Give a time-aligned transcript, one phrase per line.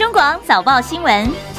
[0.00, 1.49] 中广早报新闻。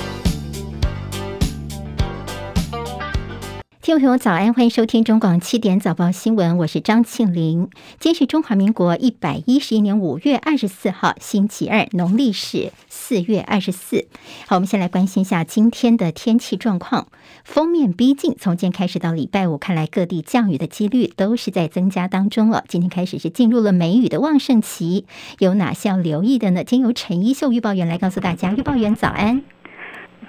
[3.81, 7.67] 听众朋友早安，欢迎收听中广七点早报新闻，我是张庆玲。
[7.97, 14.05] 今天是中华民国一百一十一年五月二十四号，星期二，农历是四月二十四。
[14.45, 17.07] 好，我们先来关心一下今天的天气状况。
[17.43, 22.63] 封面逼近，从今天开始到礼拜五，看来各地降雨的几率都是在增加当中了。
[22.67, 25.05] 今天开始是进入了梅雨的旺盛期，
[25.39, 26.63] 有哪些要留意的呢？
[26.63, 28.51] 今由陈一秀预报员来告诉大家。
[28.51, 29.41] 预报员早安，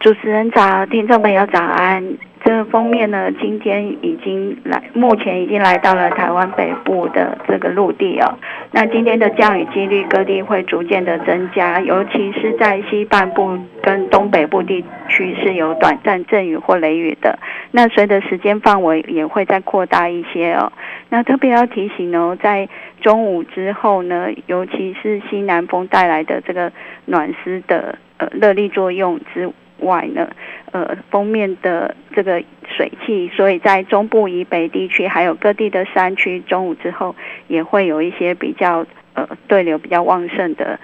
[0.00, 2.16] 主持人早，听众朋友早安。
[2.44, 8.34] 这个锋面呢，今天已经来，目前已经来到了台湾北部的这个陆地哦。
[8.72, 17.38] 那今天的降雨几率，各地会逐渐的增加，尤其是在西半部跟东北部地区是有短暂阵雨或雷雨的。
[17.70, 20.72] 那随着时间范围也会再扩大一些哦。
[21.10, 22.68] 那特别要提醒哦，在
[23.00, 26.72] 中午之后呢，尤其是西南风带来的这个
[27.04, 29.48] 暖湿的呃热力作用之
[29.82, 30.30] 外呢。
[30.72, 37.14] 呃，锋面的这个水汽，所以在中部以北地区，还有各地的山区，中午之后
[37.46, 40.80] 也会有一些比较呃对流比较旺盛的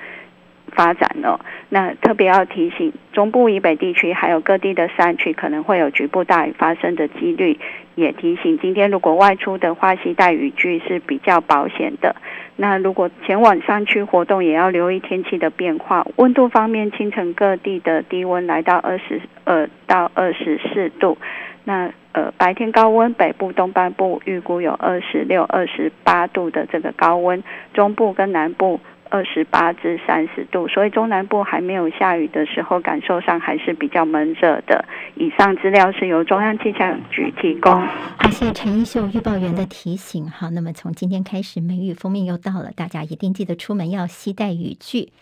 [0.72, 1.40] 发展哦。
[1.70, 7.58] 那特别要提醒，中部以北地区还有各地的山区可能会有局部大雨发生的几率。
[7.94, 12.14] 也提醒，今天如果外出的话，携带雨具是比较保险的。
[12.60, 16.04] 那如果前往山区活动，也要留意天气的变化。
[16.16, 21.16] 温度方面，清晨各地的低温来到二十二到二十四度。
[21.62, 28.80] 那呃，白天高温，北部东半部预估有二十六、二十八度的这个高温，中部跟南部。
[29.10, 34.84] 二十八至三十度，所以中南部还没有下雨的时候，感受上还是比较闷热的。
[35.16, 37.72] 以上资料是由中央气象局提供。
[37.80, 40.28] 好，谢谢陈一秀预报员的提醒。
[40.28, 45.12] 好，那么从今天开始，梅雨锋面又到了，大家一定记得出门要携带雨具。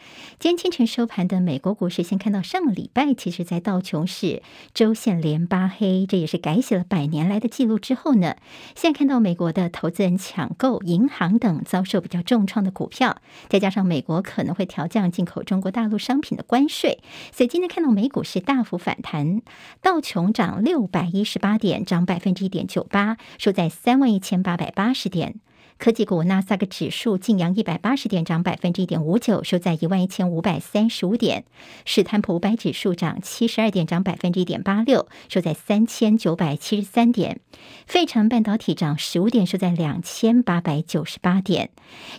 [0.40, 4.42] 今天清晨收盘的美国股市，先看到上个礼拜，其实在道琼市
[4.74, 8.34] 周线连八黑，这也是改写了百年来的记录之后呢，
[8.74, 13.18] 现在看到美国的投资人抢购银行等遭受比较重创的股票，
[13.48, 13.75] 再加上。
[13.76, 19.42] 让美国可能会调降进口中国大陆商品的关税，所以今天看到美股是大幅反弹，
[19.82, 25.40] 道琼涨六百一十八点，涨百分之一点九八，收在三万一千八百八十点。
[25.78, 31.44] 科技股纳斯达克指数劲扬一百八十点，涨百分之一点五九，收在一万一千五百三十五点。
[31.84, 37.40] 史坦普五百指数涨七十二点，涨百分之一点八六，收在三千九百七十三点。
[37.86, 41.70] 费城半导体涨十五点，收在两千八百九十八点。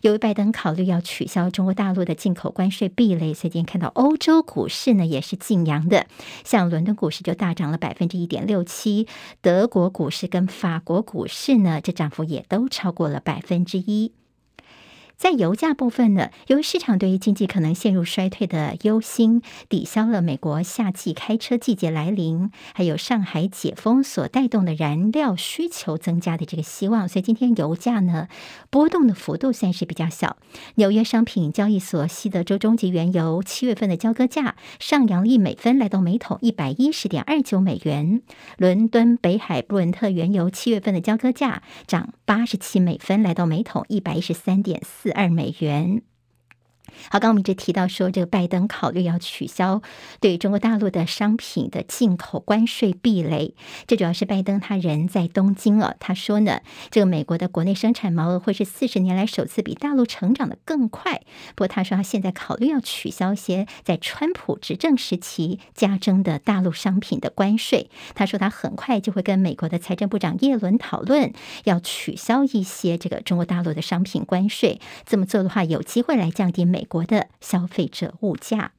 [0.01, 6.06] 由于拜登考虑要取消中国大陆的进口关税壁垒，所以今天看到欧洲股市呢也是劲扬的，
[6.44, 9.07] 像伦敦股市就大涨了百分之一点六七，
[9.41, 14.12] 德国股市跟法国股市呢这涨幅也都超过了百分之一。
[15.18, 28.28] 在油价部分呢，由于市场对于经济可能陷入衰退的忧心，抵消了美国夏季开车季节来临，还有上海解封所带动的燃料需求增加的这个希望，所以今天油价呢
[28.70, 30.38] 波动的幅度算是比较小。
[30.76, 38.22] 纽约商品交易所西德州中级原油七月份的交割价上扬了一美分，来到每桶一百一十点二九美元。
[38.58, 45.06] 伦敦北海布伦特原油七月份的交割价涨八十七美分，来到每桶一百一十三点四。
[45.12, 46.01] 二美元。
[47.09, 49.81] 好，刚刚我们一直提到说，这个拜登考虑要取消
[50.20, 53.53] 对中国大陆的商品的进口关税壁垒。
[53.86, 61.22] 这主要是拜登他人在东京哦，他说呢，这个美国的国内生产毛额会是四十年来首次比大陆成长的更快。
[61.56, 67.90] 不过他说他现在考虑要取消一些在川普执政时期加征的大陆商品的关税。
[68.16, 71.31] 他说他很快就会跟美国的财政部长耶伦讨论，
[71.64, 74.80] 要取消一些这个中国大陆的商品关税。
[75.06, 76.77] 这么做的话，有机会来降低美。
[76.78, 78.74] 美国的消费者物价。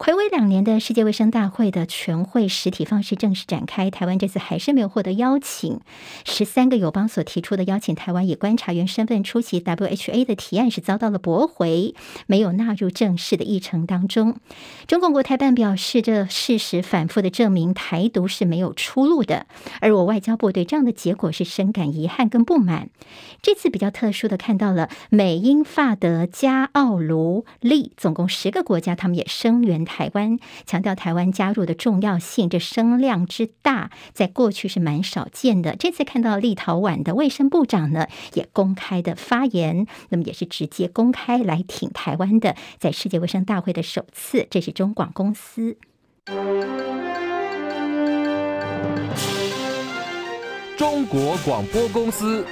[0.00, 5.78] 暌违两年的世界卫生大会的全会实体方式正式展开，台湾这次还是没有获得邀请。
[6.24, 11.94] 十三个友邦所提出的邀请台湾以观察员身份出席 WHA 的提案是遭到了驳回，
[12.26, 14.38] 没有纳入正式的议程当中。
[14.86, 19.44] 中共国台办表示，这事实反复的证明台独是没有出路的。
[19.82, 22.88] 而我外交部对这样的结果是深感遗憾跟不满。
[23.42, 29.89] 这次比较特殊的看到了美英法德加奥卢利总共十个国家，他们也声援。
[29.90, 35.74] 台湾强调台湾加入的重要性，这声量之大，在过去是蛮少见的。
[35.74, 45.76] 这次看到立陶宛的卫生部长呢，也公开的发言，那么也是直接公开来挺台湾的，在世界卫生大会的首次，这是中广公司。
[50.76, 52.46] 中国广播公司。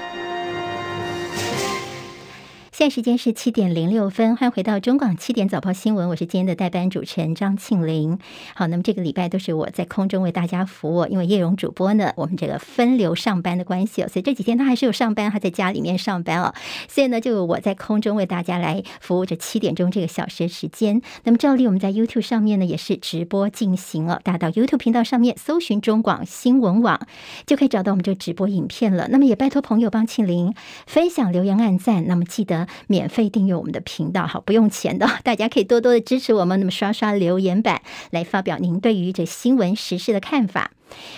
[2.79, 8.21] 现在时间是七点零六分，欢迎回到中广七点早报新闻，我是今天的代班主持人张庆玲。
[8.55, 16.55] 好，那么这个礼拜都是我在空中为大家服务，因为叶蓉主播呢，我们这个分流上班的关系哦，所以这几天他还是有上班，他在家里面上班哦，
[16.87, 21.03] 所以呢，就我在空中为大家来服务着七点钟这个小时时间。
[21.25, 27.01] 那么照例我们在 YouTube 上面呢也是直播进行哦，大家到 YouTube 频道上面搜寻中广新闻网，
[27.45, 29.09] 就可以找到我们这个直播影片了。
[29.09, 30.55] 那么也拜托朋友帮庆玲
[30.87, 32.68] 分享、留言、按赞，那么记得。
[32.87, 36.59] 免费订阅我们的频道，好，不用钱的， 大家可以多多的支持我们。
[36.59, 40.73] 那么刷刷留言板来发表您对于这新闻时事的看法。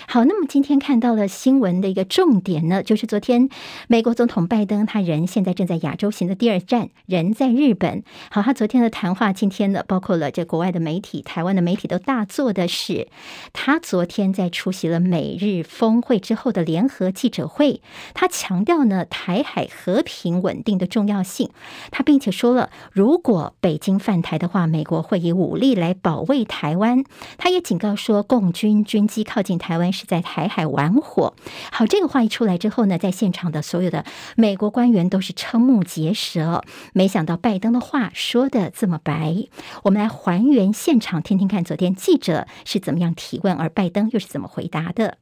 [0.07, 3.47] 好，那么今天看到了新闻的一个重点呢，就是昨天
[3.87, 8.03] 美国总统拜登，他人现在正在亚洲行的第二站，人在日本。
[8.29, 13.07] 好，他昨天的谈话，今天呢，包括了这国外的媒体、台湾的媒体都大做的是，
[13.53, 17.81] 他昨天在出席了美日峰会之后的联合记者会，
[18.13, 21.49] 他强调呢台海和平稳定的重要性，
[21.91, 27.05] 他并且说了，如果北京犯台的话，美国会以武力来保卫台湾。
[27.37, 29.60] 他也警告说，共军军机靠近。
[29.61, 31.35] 台湾是在台海玩火。
[31.71, 34.03] 好，这个话一出来之后呢，在现场的所有的
[34.35, 36.63] 美国官员都是瞠目结舌。
[36.93, 39.47] 没想到拜登的话说的这么白。
[39.83, 45.17] 我们来还原现场，听听看昨天记者是怎么样提问，而拜登又是怎么回答的。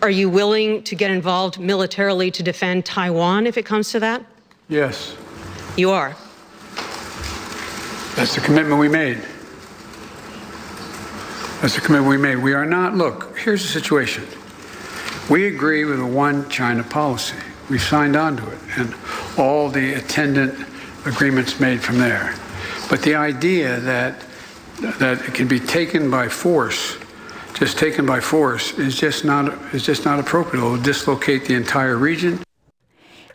[0.00, 4.22] Are you willing to get involved militarily to defend Taiwan if it comes to that?
[4.68, 5.10] Yes.
[5.76, 6.14] You are.
[8.16, 9.18] That's the commitment we made.
[11.60, 12.36] That's a commitment we made.
[12.36, 14.24] We are not, look, here's the situation.
[15.28, 17.36] We agree with a one China policy.
[17.68, 18.94] We signed on to it and
[19.36, 20.54] all the attendant
[21.04, 22.36] agreements made from there.
[22.88, 24.22] But the idea that,
[25.00, 26.96] that it can be taken by force,
[27.54, 30.62] just taken by force, is just not, is just not appropriate.
[30.62, 32.40] It will dislocate the entire region.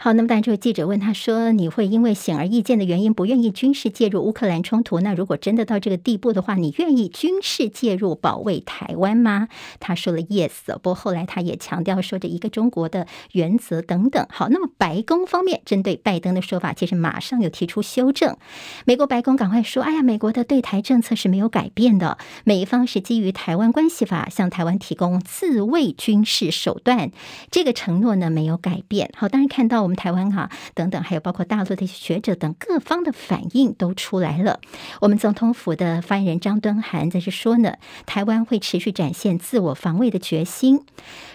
[0.04, 5.00] 好，那么当然，这位记者问他说：“你会因为显而易见的原因不愿意军事介入乌克兰冲突？
[5.00, 9.48] 那如果真的到这个地步的话，你愿意军事介入保卫台湾吗？”
[9.80, 10.50] 他说了 “yes”，
[10.82, 14.28] 不过后来他也强调说这一个中国的原则等等。
[14.30, 18.36] 好，那么白宫方面针对拜登的说法，其实马上有提出修正。
[18.84, 27.12] 美国白宫赶快说：“哎呀，美国的对台政策是没有改变的，美方是基于台湾关系法向台湾提供自卫军事手段，
[27.50, 29.93] 这个承诺呢没有改变。”好，当然看到我们。
[29.96, 34.60] 台湾哈等等，还有包括大陆的学者等各方的反应都出来了。
[35.02, 37.76] 我们总统府的发言人张敦涵在这说呢，
[38.06, 40.86] 台湾会持续展现自我防卫的决心。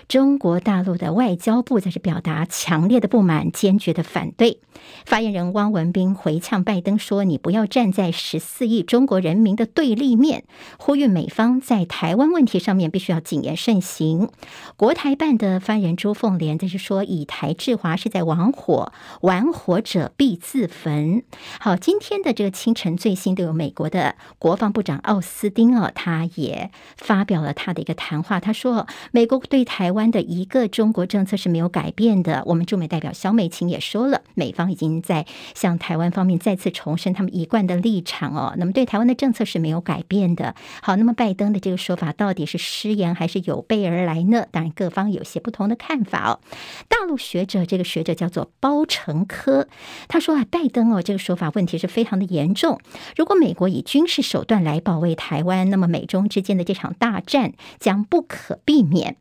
[0.09, 4.61] 中国大陆的外交部在这表达强烈的不满，坚决的反对。
[5.05, 10.45] 发言人汪文斌回呛拜登说：“你不要站在十四亿中国人民的对立面，
[10.79, 14.31] 呼吁美方在台湾问题上面必须要谨言慎行。”
[14.79, 21.23] 国台办的发言人朱凤莲在这说：“以台制华是在玩火，玩火者必自焚。”
[21.61, 32.45] 好，今天的这个清晨最新都有美国的国防部长奥斯汀啊，他也发表了他的一个谈话，他说：“美国对台湾。”湾的一个中国政策是没有改变的。
[32.47, 38.55] 我们驻美代表肖美琴也说了，美方已经在向台湾方面再次重申他们一贯的立场哦。
[38.57, 40.55] 那么对台湾的政策是没有改变的。
[40.81, 44.47] 好，那么拜登的这个说法到底是失言还是有备而来呢？
[44.53, 46.41] 当然各方有些不同的看法哦。
[46.89, 49.67] 大陆学者这个学者叫做包成科，
[50.07, 52.79] 他说啊，拜登哦这个说法问题是非常的严重。
[53.17, 59.17] 如果美国以军事手段来保卫台湾，那么美中之间的这场大战将不可避免。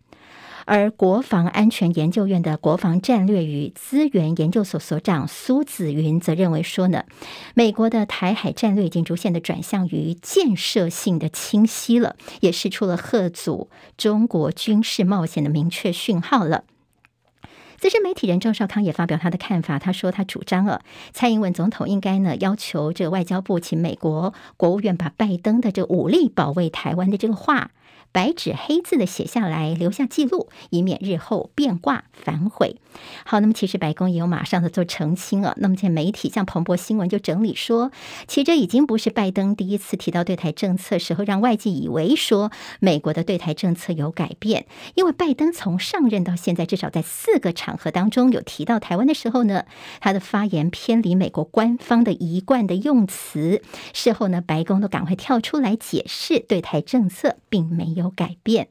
[0.68, 7.06] 而国防安全研究院的国防战略与资源研究所所长苏子云则认为说呢，
[7.54, 16.66] 美国的台海战略已经逐渐的转向于建设性的清晰了，也释出了贺阻中国军事冒险的明确讯号了。
[17.78, 20.82] 资深媒体人赵少康也发表他的看法，他说他主张了
[21.14, 27.72] 蔡英文总统应该呢要求这个外交部请美国国务院把拜登的这武力保卫台湾的这个话。
[28.18, 32.78] 白纸黑字的写下来，留下记录，以免日后变卦反悔。
[33.26, 35.54] 好，那么其实白宫也有马上的做澄清了。
[35.58, 37.92] 那么在媒体像彭博新闻就整理说，
[38.28, 44.66] 其实这已经不是拜登第一次提到对台政策时候，让外界以为说美国的对台政策有改变。
[44.96, 49.66] 因为拜登从上任到现在，至少在四个场合当中有提到台湾的时候呢，
[50.00, 53.62] 他的发言偏离美国官方的一贯的用词。
[53.94, 58.70] 事后呢，白宫都赶快跳出来解释，对台政策并没有改变。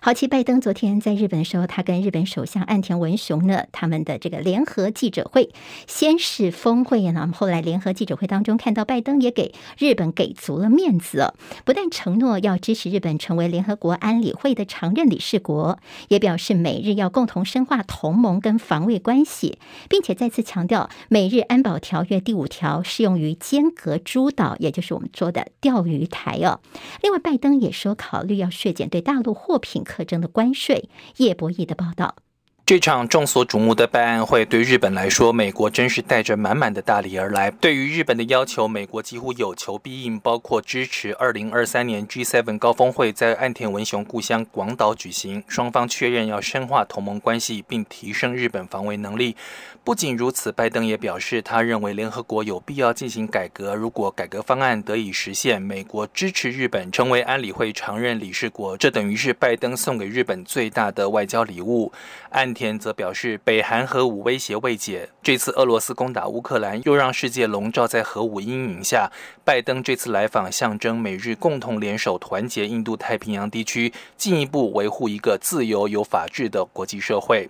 [0.00, 5.50] 好，其拜登昨天在日本的时候，他跟日本首相岸田文雄呢，他们的这个联合记者会，
[5.88, 26.60] 先是峰会呢，后来联合记者会当中看到拜登也给日本给足了面子哦，不但承诺要支持日本成为联合国安理会的常任理事国，也表示美日要共同深化同盟跟防卫关系，并且再次强调美日安保条约第五条适用于尖阁诸岛，也就是我们说的钓鱼台哦。
[27.02, 29.82] 另外，拜登也说考虑要削减对大陆货品。
[29.88, 32.14] 特征的关税，叶博弈的报道。
[32.68, 37.50] 这场众所瞩目的拜安会对日本来说，美国真是带着满满的大礼而来。
[37.50, 49.34] 对于日本的要求，美国几乎有求必应，包括支持2023年 G7 高峰会在岸田文雄故乡广岛举行，双方确认要深化同盟关系，并提升日本防卫能力。
[49.82, 53.74] 不仅如此，拜登也表示，他认为联合国有必要进行改革。
[53.74, 61.90] 如果改革方案得以实现，美国支持日本成为安理会常任理事国，这等于是拜登送给日本最大的外交礼物。
[62.28, 69.12] 岸天则表示，北韩核武威胁未解，这次俄罗斯攻打乌克兰，又让世界笼罩在核武阴影下。
[69.44, 77.48] 拜登这次来访，象征美日共同联手团结印度太平洋地区，进一步维护一个自由有法治的国际社会。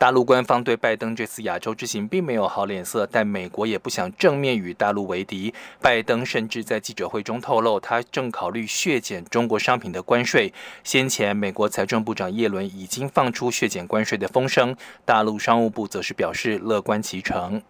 [0.00, 5.52] 大陆官方对拜登这次亚洲之行并没有好脸色，但美国也不想正面与大陆为敌。
[5.78, 10.54] 拜登甚至在记者会中透露，他正考虑削减中国商品的关税。
[10.82, 17.60] 先前，美国财政部长耶伦已经放出削减关税的风声，大陆商务部则是表示乐观其成。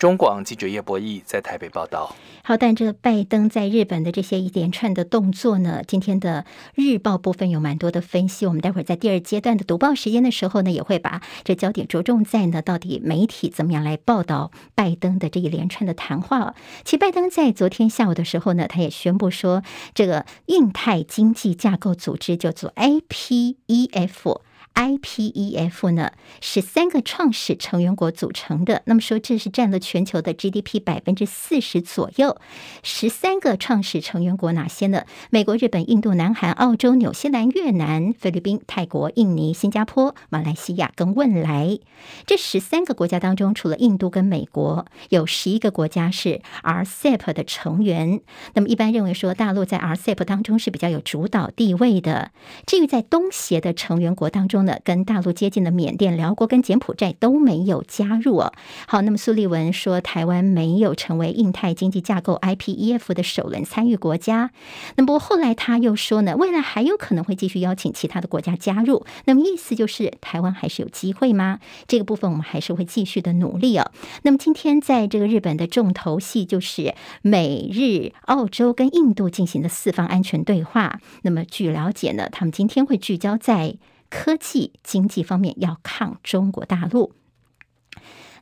[0.00, 2.16] 中广记者叶博弈在台北报道。
[2.42, 8.46] 好，但这拜登在日本的这些一连串的动作呢，今天的日报部分有蛮多的分析。
[8.46, 16.54] 我们待会儿在第二阶段的读报时间的时候呢，也会把这焦点着重在呢，到底媒体怎么样来报道拜登的这一连串的谈话。
[16.82, 24.40] 其实拜登在昨天下午的时候呢，他也宣布说，这个印太经济架构组织叫做 IPEF。
[24.74, 28.82] IPEF 呢，是三个创始成员国组成的。
[28.86, 32.38] 那么说，这是占了全球的 GDP 百分之四十左右。
[32.82, 35.04] 十三个创始成员国哪些呢？
[35.30, 41.78] 美国、日本、印度、南韩、澳洲、纽西兰、越南、菲律宾、泰国、印尼、新加坡、马来西亚跟汶莱。
[42.26, 48.20] 这十三个国家当中，除了印度跟美国，有十一个国家是 RCEP 的成员。
[48.54, 52.30] 那么一般认为说，大陆在 RCEP 当中是比较有主导地位的。
[52.66, 58.52] 至于在东协的成员国当中，跟大陆接近的缅甸、寮国跟柬埔寨都没有加入哦。
[58.86, 64.50] 好，那么苏利文说，台湾没有成为印太经济架构 IPEF 的首轮参与国家。
[64.96, 69.04] 那么后来他又说呢，未来还有可能会继续邀请其他的国家加入。
[69.26, 71.58] 那么意思就是台湾还是有机会吗？
[71.86, 73.90] 这个部分我们还是会继续的努力哦。
[74.22, 81.00] 那么今天在这个日本的重头戏就是美日澳洲跟印度进行的四方安全对话。
[81.22, 83.76] 那么据了解呢，他们今天会聚焦在。
[84.10, 87.14] 科技经济方面要抗中国大陆。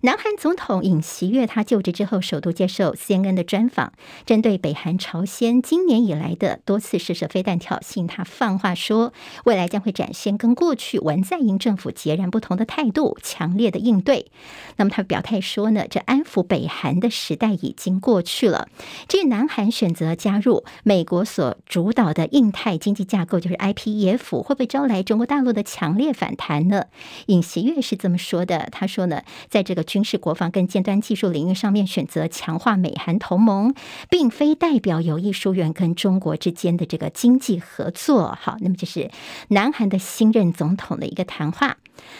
[0.02, 3.92] 南韩总统尹锡悦他就职之后，首度接受 CNN 的专访，
[4.24, 9.12] 针对北韩朝鲜今年以来的多次试射飞弹挑衅，他放话说，
[9.44, 14.30] 未来将会展现跟过去文在寅政府截然不同的态度，强烈的应对。
[14.76, 18.68] 那么他表态说呢，这安抚北韩的时代已经过去了。
[19.08, 26.84] 至于南韩选择加入美国所主导的印太经济架构，就是 IPEF，会不会招来中国大陆的强烈反弹呢？
[27.26, 29.87] 尹锡悦是这么说的，他说呢，在这个。
[29.88, 33.74] 军事国防跟尖端技术领域上面选择强化美韩同盟，
[34.10, 38.36] 并非代表有意疏远跟中国之间的这个经济合作。
[38.38, 39.10] 好，那么这是
[39.48, 41.78] 南韩的新任总统的一个谈话。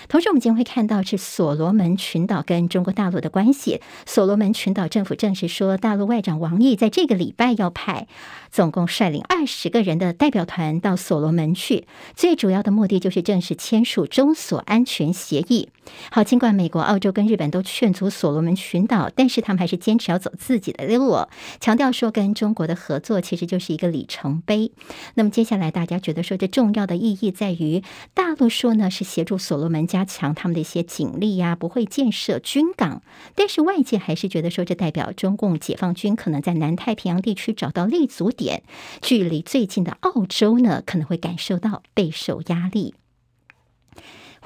[0.08, 3.80] 同时，我们今天会看到是所罗门群岛跟中国大陆的关系。
[4.06, 8.08] 所罗门群岛政府证实说，大陆外长王毅在这个礼拜要派
[8.50, 11.86] 总共率领二十个人的代表团到所罗门去，
[12.16, 15.68] 最主要的目的就是正式签署中所安全协议。
[16.10, 21.16] 好，尽管美国、澳洲跟日本都劝阻所罗门群岛，但是他们还是坚持要走自己的路，
[21.60, 24.72] 强调说跟中国的合作其实就是一个里程碑。
[25.14, 29.68] 那么接下来大家觉得说，这重要的意义在于，大陆说呢是协助所罗。
[29.68, 33.02] 门加强他们的一些警力呀，不会建设军港，
[33.34, 38.62] 但是外界还是觉得说，这代表中共解放军可能在南太平洋地区找到立足点，
[39.02, 42.94] 距离最近的澳洲呢，可能会感受到备受压力。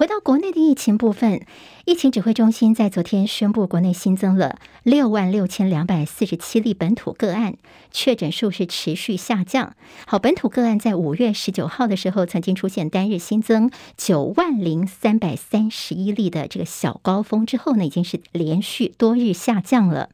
[0.02, 1.42] 回到国内的疫情部分，
[1.84, 7.54] 疫情指挥中心在昨天宣布，国内新增了六万六千两百四十七例本土个案，
[7.92, 9.76] 确诊数是持续下降。
[10.04, 20.08] 好，本土个案在五月十九号的时候，曾经出现单日新增九万零三百三十一例的这个小高峰之后呢，已经是连续多日下降了。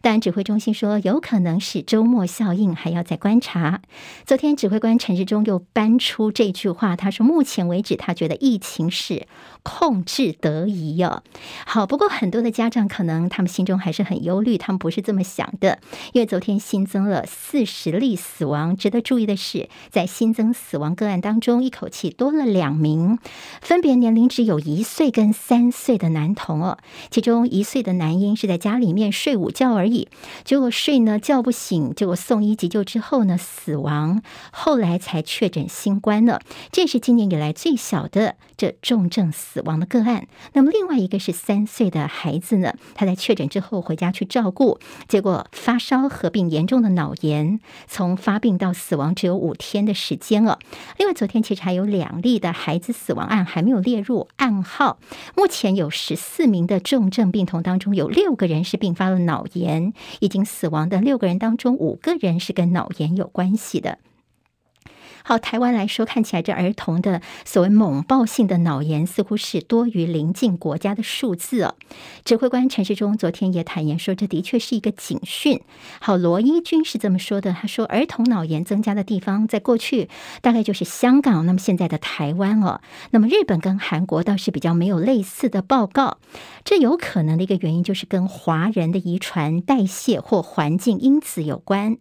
[0.00, 3.82] 但指挥中心说，有可能是周末效应，还要再观察。
[4.24, 9.26] 昨天指挥官陈志忠又搬出这句话，他说，目前为止，他觉得疫情是
[9.62, 11.22] 控制得宜哦。
[11.66, 15.78] 好，不过很多的家长可能他们心中还是很忧虑，他们不是这么想的，
[16.12, 18.76] 因为昨天新增了四十例死亡。
[18.76, 23.18] 值得注意的是，在新增死亡个案当中，一口气多了两名，
[23.60, 26.78] 分别年龄只有一岁跟三岁的男童哦。
[27.10, 30.08] 其中一岁的男婴是在家里面睡午觉而已，
[30.44, 34.22] 结果睡呢叫不醒，结果送医急救之后呢死亡，
[34.52, 36.40] 后来才确诊新冠了。
[36.70, 40.26] 这是今年以来最小的这重症死亡的个案。
[40.54, 41.32] 那么另外一个是。
[41.44, 50.58] 三岁的孩子呢，他在确诊之后回家去照顾，结果发烧合并严重的脑炎，从发病到死亡只有五天的时间了。
[50.96, 54.98] 另外，昨天其实还有两例的孩子死亡案还没有列入案号。
[55.36, 63.98] 目前有十四名的重症病童当中，有六个人是并发了脑炎，已经死亡的六个人当中，五个人是跟脑炎有关系的。
[65.26, 71.76] 好，台湾来说，看起来这儿童的所谓猛暴性的脑炎似乎是多于邻近国家的数字哦。
[72.26, 75.62] 指挥官陈世忠昨天也坦言说，这的确是一个警讯。
[75.98, 80.10] 好，罗伊军是这么说的，他说，儿童脑炎增加的地方，在过去
[80.42, 86.18] 大概就是香港，那么现在的台湾哦，那么日本跟韩国倒是比较没有类似的报告。
[86.64, 91.96] 这有可能的一个原因就是跟华人的遗传、代谢或环境因子有关。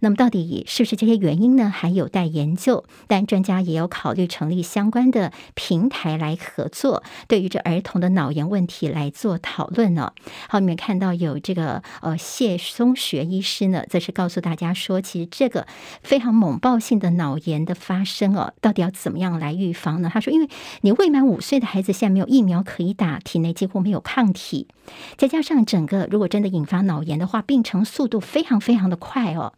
[0.00, 1.68] 那么到底是不是这些原因呢？
[1.68, 2.61] 还有待研究。
[2.62, 10.12] 就，但专家也有考虑成立相关的平台来合作，对于这儿童的脑炎问题来做讨论呢。
[10.48, 15.66] 好，你们看到有这个呃谢松学医师呢，则是告诉大家说，其实这个
[16.02, 20.08] 非常猛爆性的脑炎的发生哦，到底要怎么样来预防呢？
[20.12, 20.48] 他说，因为
[20.82, 24.68] 你未满五岁的孩子现在没有疫苗可以打，体内几乎没有抗体，
[25.16, 29.52] 再加上整个如果真的引发脑炎的话，病程速度非常非常的快哦。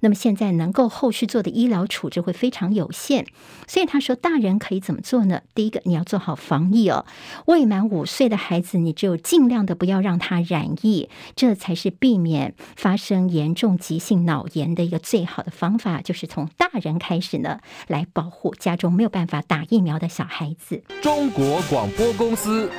[0.00, 3.26] 那么现在能够后续做的医疗处置会非常有限，
[3.66, 5.42] 所以他说大人可以怎么做呢？
[5.54, 7.04] 第一个，你要做好防疫哦。
[7.46, 20.82] 未满五岁的孩子，你只有尽量的不要让他染疫，这才是避免发生严重急性脑炎的一个最好的方法，就是从大人开始呢，来保护家中没有办法打疫苗的小孩子。
[21.02, 22.70] 中国广播公司。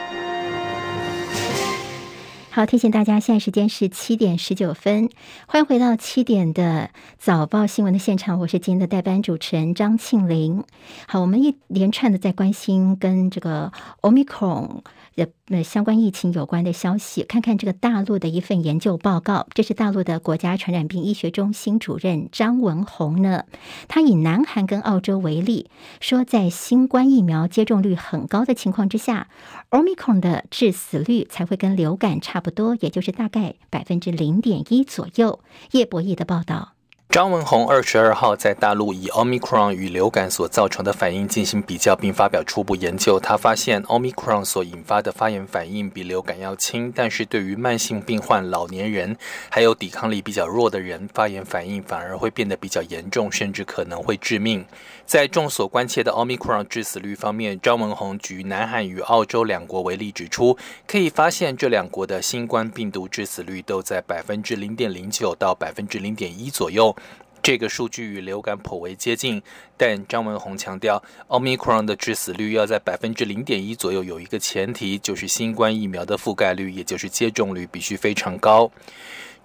[2.54, 5.10] 好，提醒大家，现在时间是七点十九分，
[5.48, 10.66] 欢迎回到七点的早报新闻的现场，我是今天的代班主持人张庆玲。
[11.08, 14.82] 好，我们一连串的在关心跟这个 Omicron
[15.46, 23.46] 的相关疫情有关的消息，看看这个大陆的一份研究报告，这是大陆的国家传染病医学中心主任张文宏呢，
[23.88, 25.70] 他以南韩跟澳洲为例，
[26.02, 29.30] 说在新冠疫苗接种率很高的情况之下
[29.70, 35.40] ，Omicon 的致死率才会跟流感差不多，也就是大概百分之零点一左右。
[35.72, 36.74] 叶博弈的报道。
[37.10, 43.20] 张文宏二十二号在大陆以 Omicron 与流感所造成的反应进行比较，并发表初步研究。
[43.20, 49.18] 他发现 Omicron 所引发的发炎反应比流感要轻，但是对于慢性病患、老年人
[49.50, 54.66] 还有抵抗力比较弱的人，发炎反应反而会变得比较严重，甚至可能会致命。
[55.12, 66.96] 在众所关切的 Omicron 致死率方面，张文宏举南韩与澳洲两国为例，指出可以发现这两国的新冠病毒致死率都在百分之零点零九到百分之零点一左右。
[67.44, 69.42] 这个数据与流感颇为接近，
[69.76, 78.72] 但张文宏强调，Omicron 的致死率要在百分之零点一左右，有一个前提，就是新冠疫苗的覆盖率，也就是接种率必须非常高。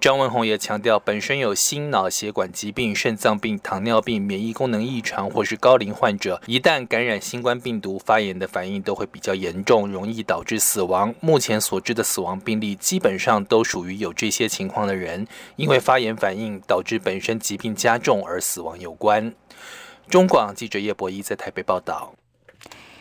[0.06, 11.12] 张文宏也强调，本身有心脑血管疾病、肾脏病、糖尿病、免疫功能异常或是高龄患者，一旦感染新冠病毒，发炎的反应都会比较严重，容易导致死亡。
[11.18, 19.34] 目前所知的死亡病例基本上都属于有这些情况的人，因为发炎反应导致本身疾病加重而死亡有关。
[20.08, 22.12] 中广记者叶博一在台北报道。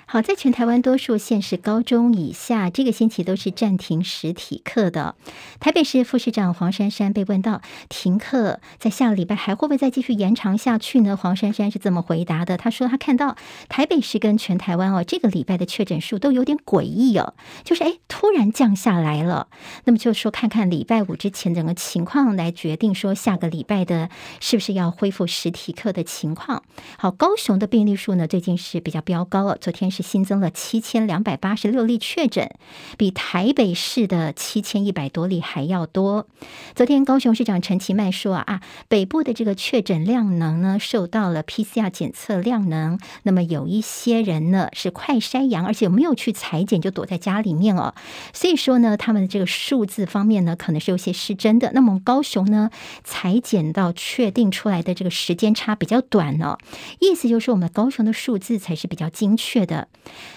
[0.07, 5.15] 好，在全台湾多数县市高中以下，这个星期都是暂停实体课的。
[5.59, 11.17] 台北市副市长黄珊珊被问到停课在下个礼拜还会不会再继续延长下去呢？
[11.17, 13.35] 黄珊珊是这么回答的：他说他看到
[13.67, 19.47] 台北市跟全台湾哦，这个礼拜的确诊数都有点诡异哦，就是诶突然降下来了。
[19.85, 26.61] 那么就说看看礼拜五之前整个情况来决定说下个礼拜的是不是要恢复实体课的情况。
[26.99, 29.91] 好，高雄的病例数呢最近是比较飙高了，昨天。
[29.95, 32.49] 是新增了七千两百八十六例确诊，
[32.97, 36.27] 比台北市的七千一百多例还要多。
[36.75, 47.95] 昨天高雄市长陈其迈说啊，北部的这个确诊量能呢，受到了 PCR 检测量能，那么有一些人呢是快筛阳，而且没有去采检就躲在家里面哦，
[48.33, 51.71] 所以说呢，他们的这个数字方面呢，可能是有些失真的。
[51.73, 52.69] 那么高雄呢，
[53.05, 56.57] 采检到确定出来的这个时间差比较短哦，
[56.99, 59.84] 意思就是我们高雄的数字才是比较精确的。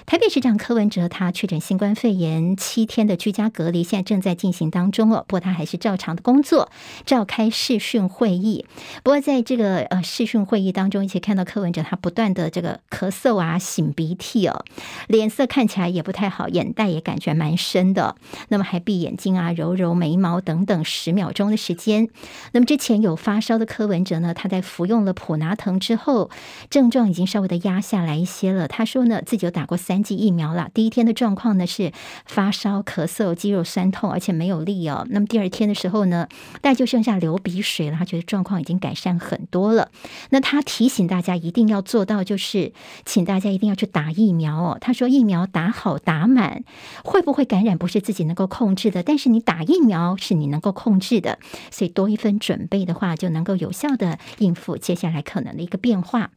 [0.06, 6.70] 台北市长柯文哲他确诊新冠肺炎，七天的居家隔离现在正在进行当中哦，不过他还是照常的工作，
[7.04, 8.66] 召开视讯会议。
[9.02, 14.64] 不过在这个呃视讯会议当中，一起看到柯文哲他不断的这个咳嗽啊、擤鼻涕哦，
[15.06, 18.16] 脸色看起来也不太好，眼袋也感觉蛮深的。
[18.48, 22.08] 那么还闭眼睛啊、揉揉眉毛等等十秒钟的时间。
[22.52, 26.30] 那么之前有发烧的柯文哲呢，他在服用了普拿疼之后，
[26.70, 28.66] 症状已经稍微的压下来一些了。
[28.66, 30.68] 他说呢，自己有打过三剂疫苗了。
[30.74, 31.92] 第一天的状况呢是
[32.26, 35.06] 发烧、咳嗽、肌肉酸痛，而且没有力哦。
[35.10, 36.28] 那么第二天的时候呢，
[36.60, 37.96] 大概就剩下流鼻水了。
[37.96, 39.90] 他觉得状况已经改善很多了。
[40.30, 42.72] 那他提醒大家一定要做到，就是
[43.04, 44.78] 请大家一定要去打疫苗哦。
[44.80, 46.64] 他说疫苗打好打满，
[47.04, 51.38] 会不会感染不是自己能够控制的，但是你打疫苗是你能够控制的。
[51.70, 56.30] 所以多一分准备的话，就能够有效的应付接下来可能的一个变化。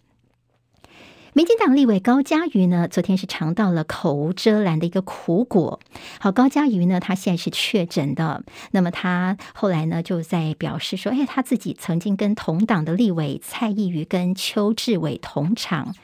[1.33, 5.79] 民进党立委高嘉瑜呢，昨天是尝到了口无遮拦的一个苦果。
[6.19, 8.43] 好，高嘉瑜呢，他现在是确诊的。
[8.71, 15.95] 那么他后来呢，就在表示说，哎，他自己曾经跟同党的立委蔡易余跟邱志伟同场，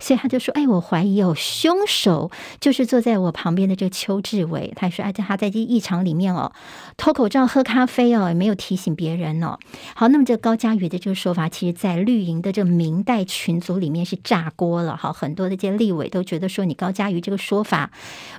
[0.00, 4.70] 所以他就说，哎，我怀疑有凶手就是坐在我旁边的这个邱志伟。
[4.76, 6.52] 他说，而且他在这议场里面哦，
[6.98, 9.58] 脱口罩喝咖啡哦，也没有提醒别人哦。
[9.94, 14.73] 好，那么这高嘉瑜的这个说法，其实在绿营的这个民代群组里面是炸锅。
[14.74, 17.92] 多了好，很多的这些立委都觉得说你高嘉瑜这个说法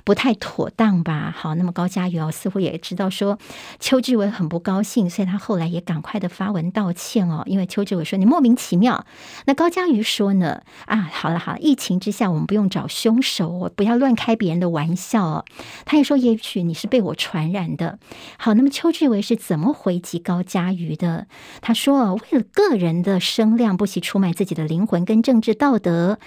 [0.04, 1.34] 不太妥当吧？
[1.34, 3.38] 好，那么高嘉瑜哦，似乎也知道说
[3.80, 7.42] 邱志伟很不高兴，所以他后来也赶快的发文道歉哦。
[7.46, 9.06] 因为邱志伟说你莫名其妙，
[9.46, 15.46] 那高嘉瑜说呢啊，好了好了，疫情之下我们不用找凶手，我不要乱开别人的玩笑哦。
[15.86, 17.98] 他也说也许你是被我传染的。
[18.36, 21.28] 好，那么邱志伟是怎么回击高嘉瑜的？
[21.62, 26.18] 他说为了个人的声量，不惜出卖自己的灵魂跟政治道德。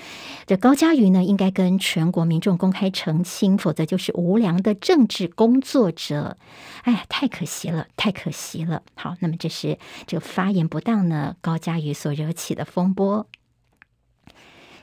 [0.46, 6.38] 这高嘉瑜呢，应该跟全国民众公开澄清，否则就是无良的政治工作者。
[6.82, 8.82] 哎呀，太可惜了，太可惜了。
[8.96, 13.28] 好，那么这是这个发言不当呢，高嘉瑜所惹起的风波。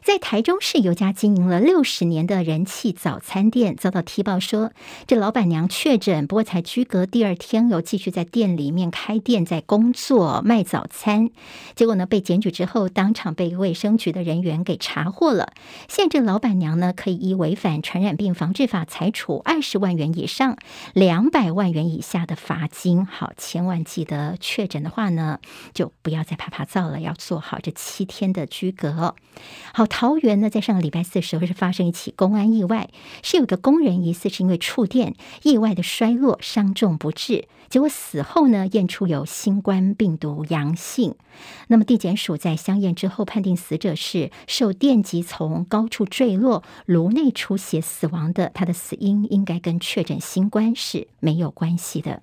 [0.06, 4.70] 在台中市有家经营了六十年的人气早餐店，遭到踢爆说，
[5.08, 11.30] 这老板娘确诊，不过才居隔第二天又继续在店里面开店，在工作卖早餐。
[11.74, 15.52] 结果呢，被检举之后，当场被卫生局的人员给查获了。
[15.88, 20.56] 现在这老板娘呢，可以依违反传染病防治法，裁处二十万元以上
[20.94, 23.04] 两百万元以下的罚金。
[23.04, 25.40] 好，千万记得确诊的话呢，
[25.74, 29.16] 就不要再趴趴走了，要做好这七天的居隔。
[29.74, 29.95] 好。
[29.98, 32.90] 桃园呢，在上个礼拜四的时候是发生一起公安意外，
[33.22, 41.14] 是有个工人疑似是因为触电意外的摔落，伤重不治，结果死后呢验出有新冠病毒阳性。
[41.68, 52.20] 那么地检署在相验之后判定死者是受电击从高处坠落，颅内出血死亡的，他的死因应该跟确诊新冠是没有关系的。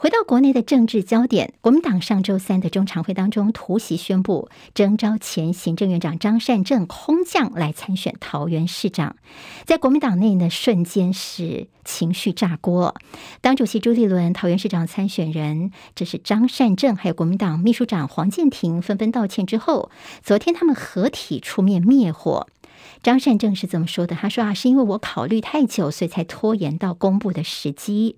[0.00, 9.16] 回到国内的政治焦点，国民党上周三的中常会当中突袭宣布征召前行政院长张善政空降来参选桃园市长，
[9.64, 12.94] 在国民党内呢，瞬间是情绪炸锅。
[13.40, 19.90] 党主席朱立伦、桃园市长参选人这是张善政，还有国民党秘书长黄建庭纷纷道歉之后，
[20.22, 22.46] 昨天他们合体出面灭火。
[23.02, 24.16] 张善政是这么说的？
[24.16, 28.16] 他说啊，是因为我考虑太久，所以才拖延到公布的时机。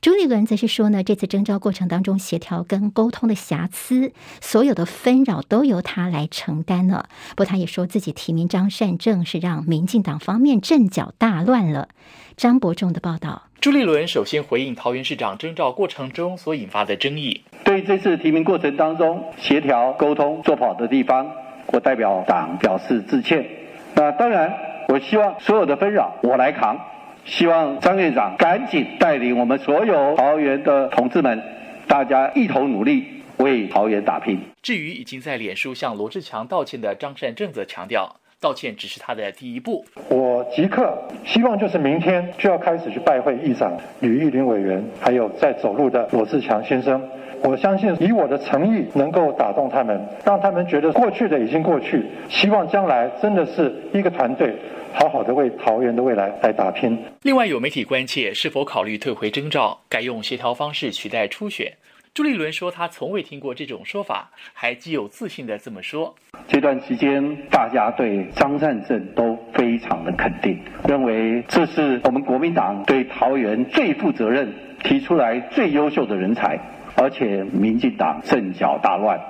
[0.00, 7.08] 朱立伦则是说呢，这次征召过程当中协调跟沟通的瑕疵，所有的纷扰都由他来承担了。
[7.30, 11.88] 不过他也说自己提名张善政是让民进党方面阵脚大乱了。
[12.36, 21.28] 张伯仲的报道，朱立伦首先回应桃园市长征召过程中所引发的争议，对于这次提名过程当中协调沟通做不好的地方，
[21.72, 23.44] 我代表党表示致歉。
[23.94, 24.52] 那当然，
[24.88, 26.78] 我希望所有的纷扰我来扛。
[27.24, 31.42] 希望张院长赶紧带领我们所有桃园的同志们，
[31.86, 34.40] 大家一同努力为桃园打拼。
[34.62, 39.84] 至于已经在脸书向罗志强道歉的张善政则强调，道歉只是他的第一步。
[40.08, 40.96] 我即刻
[41.26, 47.02] 希望就是明天就要开始去拜会议长吕玉林委员，还有在走路的罗志强先生。
[47.42, 54.54] 我相信以我的诚意能够打动他们，让他们觉得过去的已经过去，希望将来真的是一个团队，
[54.92, 56.98] 好好的为桃园的未来来打拼。
[57.22, 61.72] 另外，有媒体关切是否考虑退回征召，改用协调方式取代初选。
[62.14, 66.12] 朱立伦说，他从未听过这种说法，还极有自信地这么说。
[66.48, 76.58] 这段期间，大家对张善政都非常的肯定，认为这是我们国民党对桃园最负责任、提出来最优秀的人才。
[77.00, 79.20] 而且，民进党阵脚大乱，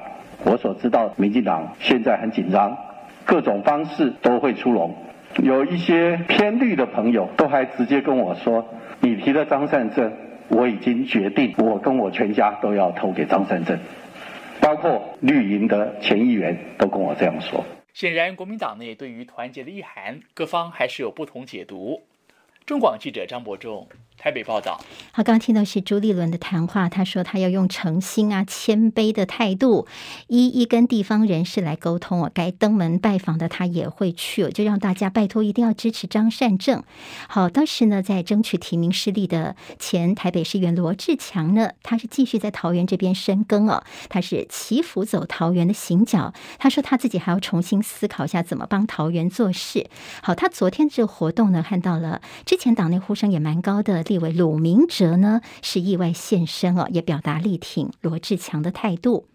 [0.45, 2.77] 我所知道，民进党现在很紧张，
[3.25, 4.95] 各种方式都会出笼。
[5.43, 8.65] 有一些偏绿的朋友都还直接跟我说
[9.01, 10.13] ：“你提的张善政。”
[10.51, 13.79] 我已经决定，我跟我全家都要投给张善政，
[14.63, 17.63] 包括绿营的前议员都跟我这样说。
[17.93, 22.01] 显然，国民党内对于团结的意涵，各方还是有不同解读。
[22.65, 23.87] 中广记者张伯仲。
[24.19, 24.81] 台北报道。
[25.13, 29.87] 好，刚刚听到是朱立伦的谈话，他说他要用诚心啊、谦卑的态度，
[30.27, 32.31] 一一跟地方人士来沟通哦。
[32.35, 36.83] 该登门拜访的他也会去，就让大家拜托一定要支持张善政。
[37.29, 46.35] 好，当时呢，在争取提名失利的前台北市议员罗志强呢，他是继续在桃园这边深耕哦，他是祈福走桃园的行脚。
[46.59, 49.89] 他说他自己还要重新思考一下怎么帮桃园做事。
[50.23, 54.03] 好，他昨天这个活动呢，看到了之前党内呼声也蛮高的。
[54.09, 59.27] 立委鲁明哲呢是意外现身哦，也表达力挺罗志强的态度。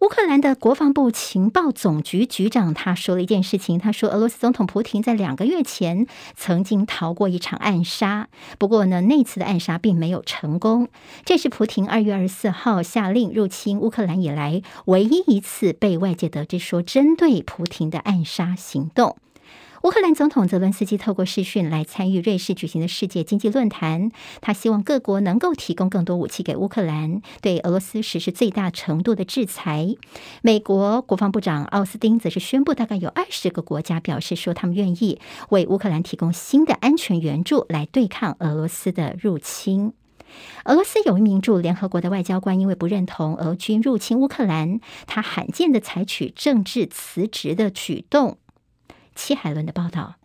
[0.00, 10.88] 乌克兰的国防部情报总局局长他说了一件事情，他说俄罗斯总统普亭在两个月前曾经逃过一场暗杀，不过呢那次的暗杀并没有成功。
[11.26, 19.18] 这是普亭二月二十四号下令入侵乌克兰以来唯一一次被外界得知说针对普亭的暗杀行动。
[19.82, 24.10] 乌克兰总统泽伦斯基透过视讯来参与瑞士举行的世界经济论坛，
[24.42, 29.96] 他希望各国能够提供更多武器给乌克兰，对俄罗斯实施最大程度的制裁。
[30.42, 39.94] 美国国防部长奥斯汀则是宣布，大概有二十个国家表示说，他们愿意为乌克兰提供新的安全援助来对抗俄罗斯的入侵。
[40.66, 48.36] 俄罗斯有一名驻联合国的外交官，因为不认同俄军入侵乌克兰，他罕见的采取政治辞职的举动。
[49.22, 50.19] 七海伦的报道。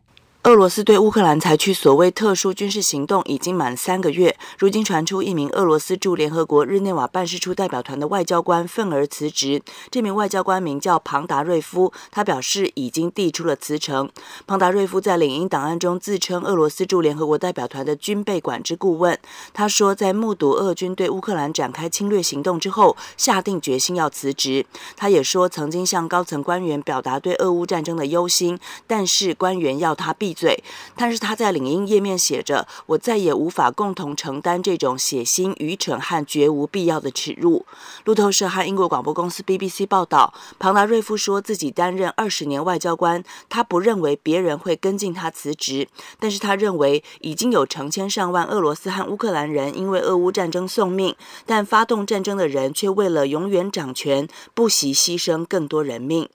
[0.45, 9.63] 俄罗斯对乌克兰采取所谓特殊军事行动已经满三个月，如今传出一名俄罗斯驻联合国日内瓦办事处代表团的外交官愤而辞职。
[9.89, 14.07] 这名外交官名叫庞达瑞夫，他表示已经递出了辞呈。
[14.45, 19.17] 庞达瑞夫在领英档案中自称俄罗斯驻联合国代表团的军备管制顾问。
[19.51, 24.67] 他说，在目睹俄军对乌克兰展开侵略行动之后，下定决心要辞职。
[24.95, 30.63] 他也说，曾经向高层官员表达对俄乌战争的忧心，但是官员要他闭罪，
[30.95, 37.65] 但是他在领英页面写着：“我再也无法共同承担这种血腥、愚蠢和绝无必要的耻辱。”
[38.03, 45.87] 路透社和英国广播公司 BBC 报道，庞达瑞夫说自己担任二十年外交官，他不认为别人会跟进他辞职，
[46.19, 56.27] 但是他认为已经有成千上万俄罗斯和乌克兰人因为俄乌战争送命，但发动战争的人却为了永远掌权，不惜牺牲更多人命。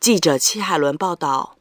[0.00, 1.59] 记者戚海伦报道。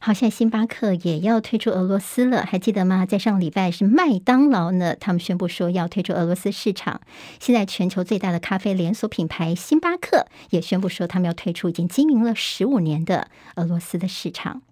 [0.00, 3.04] 好，现在星巴克也要退出俄罗斯了，还记得吗？
[3.04, 7.00] 在上礼拜是麦当劳呢，他们宣布说要退出俄罗斯市场。
[7.40, 14.62] 现在全球最大的咖啡连锁品牌星巴克也宣布说，他们要退出已经经营了十五年的俄罗斯的市场。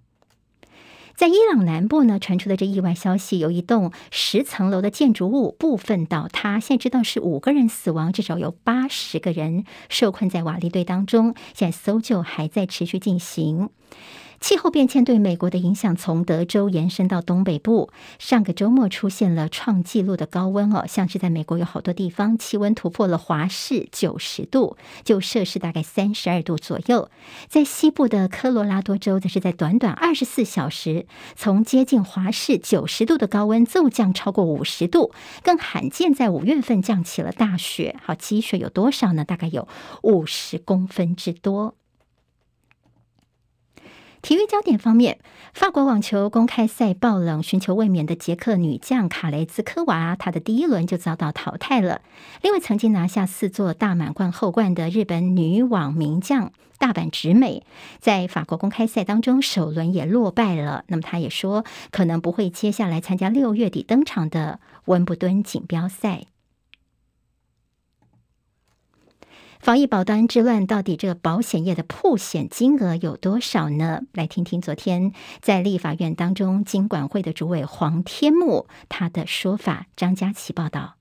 [1.17, 13.71] 在伊朗南部呢，传出的这意外消息，有一栋十层楼的建筑物部分倒塌，现在知道是五个人死亡，至少有八十个人受困在瓦砾堆当中，现在搜救还在持续进行。
[14.41, 17.91] 气候变迁对美国的影响从德州延伸到东北部。
[18.19, 27.11] 上个周末出现了创纪录的高温哦，像是在美国有好多地方气温突破了华氏九十度，就摄氏大概三十二度左右。
[27.49, 37.97] 在西部的科罗拉多州，则是在短短二十四小时，从接近华氏九十度的高温骤降超过五十度，更罕见在五月份降起了大雪。
[38.03, 39.25] 好，积雪有多少呢？
[39.25, 39.67] 大概有
[40.03, 41.75] 五十公分之多。
[44.27, 45.21] 体育焦点方面，
[45.55, 52.01] 法国网球公开赛爆冷，寻求卫冕的捷克女将卡雷兹科娃，她的第一轮就遭到淘汰了。
[52.43, 57.63] 另外，曾经拿下四座大满贯后冠的日本女网名将大阪直美，
[58.01, 60.83] 在法国公开赛当中首轮也落败了。
[60.89, 66.25] 那么，她也说可能不会接下来参加六月底登场的温布敦锦标赛。
[69.67, 74.03] 防疫保单之乱，到底这个保险业的破险金额有多少呢？
[74.13, 79.87] 来听听昨天在立法院当中金管会的主委黄天牧他的说法。
[79.97, 80.95] 张佳琪报道。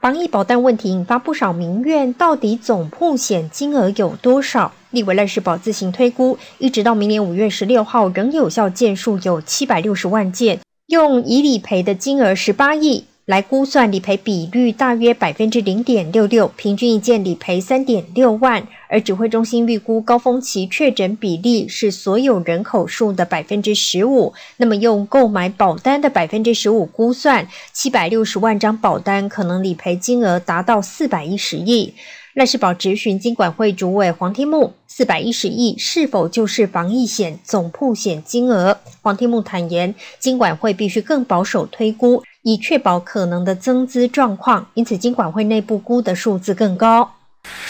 [0.00, 4.72] 防疫保单问题引发不少民怨，到底总破险金额有多少？
[4.90, 13.04] 立委赖士葆自行推估，一直到明年五月十六号，仍有效件数有七百六十万件，用已理赔的金额十八亿。
[13.26, 18.64] 来估算理赔比率大约百分之零点六六，平均一件理赔三点六万。
[18.88, 31.94] 而指挥中心预估高峰期确诊比例是所有人口数的百分之十五，那么用购买保单的百分之十五估算，七百六十万张保单可能理赔金额达到四百一十亿。
[32.34, 38.78] 赖士葆质询金管会主委黄天牧，四百一十亿是否就是防疫险总曝险金额？
[39.02, 47.12] 黄天牧坦言，金管会必须更保守推估，以确保可能的增资状况，因此金管会内部估的数字更高。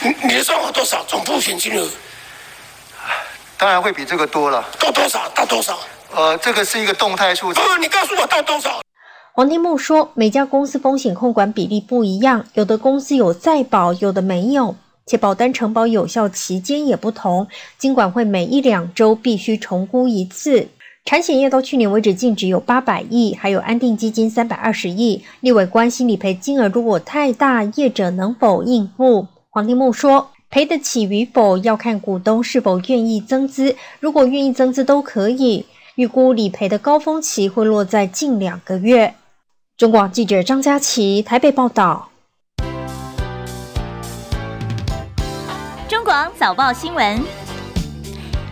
[0.03, 1.89] 你你算我多少总部险金额？
[3.57, 4.63] 当然会比这个多了。
[4.79, 5.27] 到多少？
[5.31, 5.79] 到多少？
[6.15, 7.61] 呃，这个是一个动态数字。
[7.61, 8.83] 不，你告诉我到多少？
[9.33, 17.49] 黄天木说：“每家公司风险控管比例不一样，有的公司有再保，有的没有，且保单承保有效期间也不同。
[17.79, 20.69] 金管会每一两周必须重估一次。
[21.07, 25.23] 产险业到去年为止净值有八百亿，还有安定基金三百二十亿。
[25.39, 35.67] 立委关心理赔金额如果太大，业者能否应付？”黄天牧说：“赔得起与否要看股东是否愿意增资，如果愿意增资都可以。
[35.95, 39.15] 预估理赔的高峰期会落在近两个月。”
[39.79, 42.09] 中广记者张佳琪台北报道。
[45.87, 47.46] 中广早报新闻。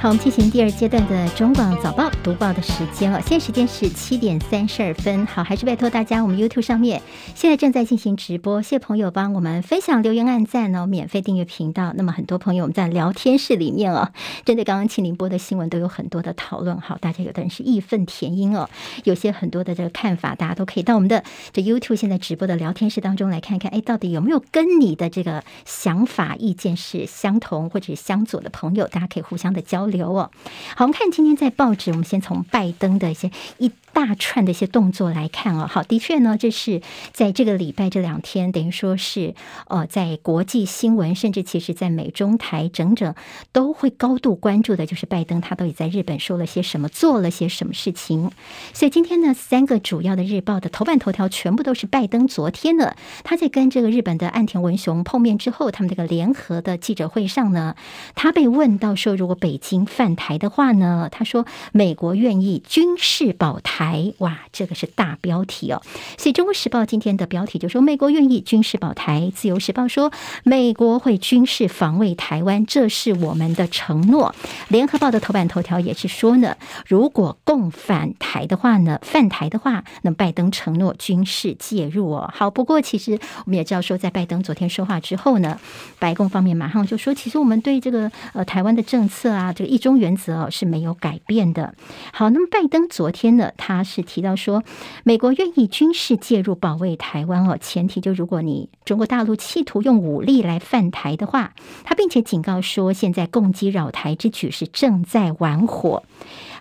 [0.04, 3.18] 好，我们进行第二阶段的中广早报读报的时间了。
[3.22, 5.24] 现在时间是七点三十二分。
[5.24, 7.00] 好，还是拜托大家，我们 YouTube 上面
[7.34, 11.94] 现在正在进行直播，谢谢朋友帮我们分享、留言、按赞哦，免费订阅频道。
[11.96, 14.10] 那么很多朋友我们在聊天室里面哦，
[14.44, 16.78] 针对刚刚庆铃播的新闻都有很多的讨论。
[16.78, 18.68] 好，大家有的人是义愤填膺哦，
[19.04, 29.93] 有些很多的这个看法，大家都可以到我们的这 YouTube 现在直播的聊天室当中来看看，哎，到底有没有跟你的这个想法、意见是相同或者是相左的朋友，大家可以互相的交流。
[29.96, 30.30] 留哦，
[30.76, 33.70] 好，我们看今天在报纸，我们先从拜登的一些一。
[33.94, 39.36] 大串的一些动作来看哦，好，的确呢，这是在这个礼拜这两天，等于说是
[39.68, 43.14] 呃，在国际新闻，甚至其实在美中台整整
[43.52, 48.32] 都会高度关注的，就是拜登他到底在日本说了些什么，做了些什么事情。
[48.72, 57.76] 所以今天呢，三个主要的日报的头版头条全部都是拜登昨天呢，他在跟这个日本的岸田文雄碰面之后，他们这个联合的记者会上呢，
[58.16, 64.12] 他被问到说，如果北京犯台的话呢，他说美国愿意军事保台。
[64.18, 65.82] 哇，这个是大标题哦。
[66.18, 74.34] 所以《中国时报》今天的标题就说美国愿意军事保台，《自由时报》说美国会军事防卫台湾，这是我们的承诺。
[74.68, 82.30] 《联合报》的头版头条也是说呢，如果共反台的话呢，犯台的话，那拜登承诺军事介入哦。
[82.34, 85.58] 好，不过其实我们也知道说，在拜登昨天说话之后呢，
[85.98, 91.74] 白宫方面马上就说，其实我们对这个呃台湾的政策啊，这个一中原则是没有改变的。
[92.12, 94.62] 好，那么拜登昨天呢，他他是提到说，
[95.02, 106.04] 美国愿意军事介入保卫台湾哦，前提就如果你中国大陆企图用武力来犯台的话，他并且警告说，现在攻击扰台之举是正在玩火。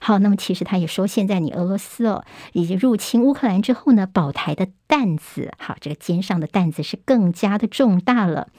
[0.05, 8.49] 好，那么其实他也说，现在你俄罗斯哦，已经入侵乌克兰之后呢，保台的担子，好，这个肩上的担子是更加的重大了。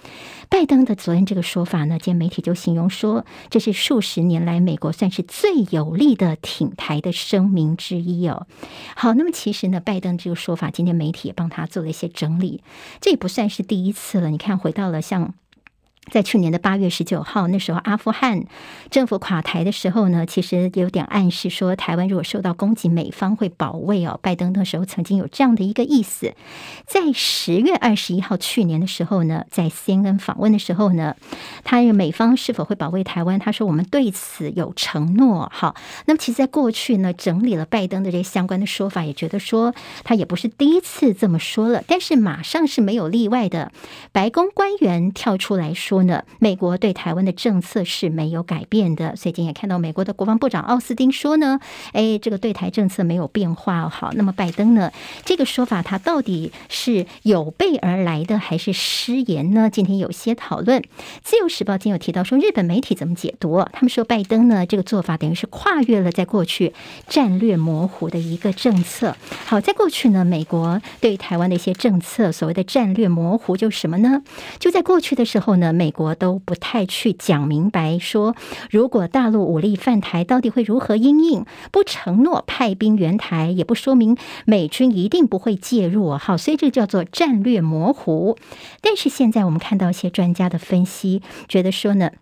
[0.48, 8.46] 拜登的昨天这个说法呢，今天媒体就形容说，这是数十年来美国算是最有力的挺台的声明之一哦。
[8.96, 12.62] 好，那么其实呢，拜登这个说法，今天媒体也帮他做了一些整理，
[13.02, 14.30] 这也不算是第一次了。
[14.30, 15.34] 你看，回到了像。
[16.10, 18.44] 在去年的八月十九号，那时候阿富汗
[18.90, 24.20] 政府垮台的时候呢，其实有点暗示说，台湾如果受到攻击，美方会保卫哦。
[24.22, 26.34] 拜登那时候曾经有这样的一个意思。
[26.86, 31.16] 在十月二十一号去年的时候呢，在 CNN 访问的时候呢，
[31.64, 33.38] 他美方是否会保卫台湾？
[33.38, 35.50] 他说我们对此有承诺。
[35.52, 41.82] 好，那么其实，在过去呢，整理了拜登的这些相关的说法，也觉得说他也不是第一次这么说了。
[41.88, 43.72] 但是马上是没有例外的，
[44.12, 45.93] 白宫官员跳出来说。
[45.94, 49.14] 说呢，美国对台湾的政策是没有改变的。
[49.14, 51.60] 最近也看到美国的国防部长奥斯汀说呢，
[51.92, 53.88] 哎，这个对台政策没有变化。
[53.88, 54.90] 好，那么拜登呢，
[55.24, 59.70] 这个说法他到底是有备而来的，还是失言呢？
[59.70, 60.82] 今天有些讨论。
[61.22, 63.64] 自由时报今天有提到说，日本媒体怎么解读？
[63.72, 66.72] 他们说拜登呢，这个做法等于是跨越了在过去
[67.06, 69.16] 战略模糊的一个政策。
[69.46, 74.20] 好，在过去呢，美国对台湾的一些政策，所谓的战略模糊，就是什么呢？
[74.58, 78.34] 就在过去的时候呢，美美国都不太去讲明白，说
[78.70, 81.44] 如果大陆武力犯台，到底会如何因应？
[81.70, 84.16] 不承诺派兵援台，也不说明
[84.46, 86.16] 美军一定不会介入。
[86.16, 88.38] 好，所以这个叫做战略模糊。
[88.80, 92.12] 但是现在我们看到一些专家的分析，觉得说呢。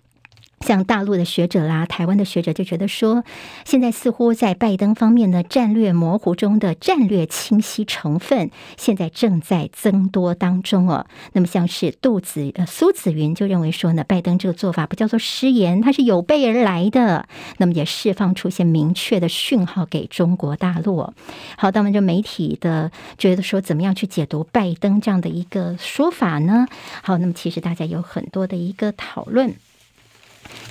[0.62, 3.24] 像大陆的学者啦，台湾的学者就觉得说，
[3.64, 11.06] 现在似乎在拜登方面的战略模糊中的战略清晰成分，现在正在增多当中哦。
[11.32, 17.26] 那么像是杜子呃苏子云就认为说呢，拜登这个做法不叫做失言，他是有备而来的，
[17.58, 21.12] 那么也释放出一些明确的讯号给中国大陆。
[21.56, 26.66] 好，那么就媒体的觉得说，怎么样去解读拜登这样的一个说法呢？
[27.02, 29.54] 好，那么其实大家有很多的一个讨论。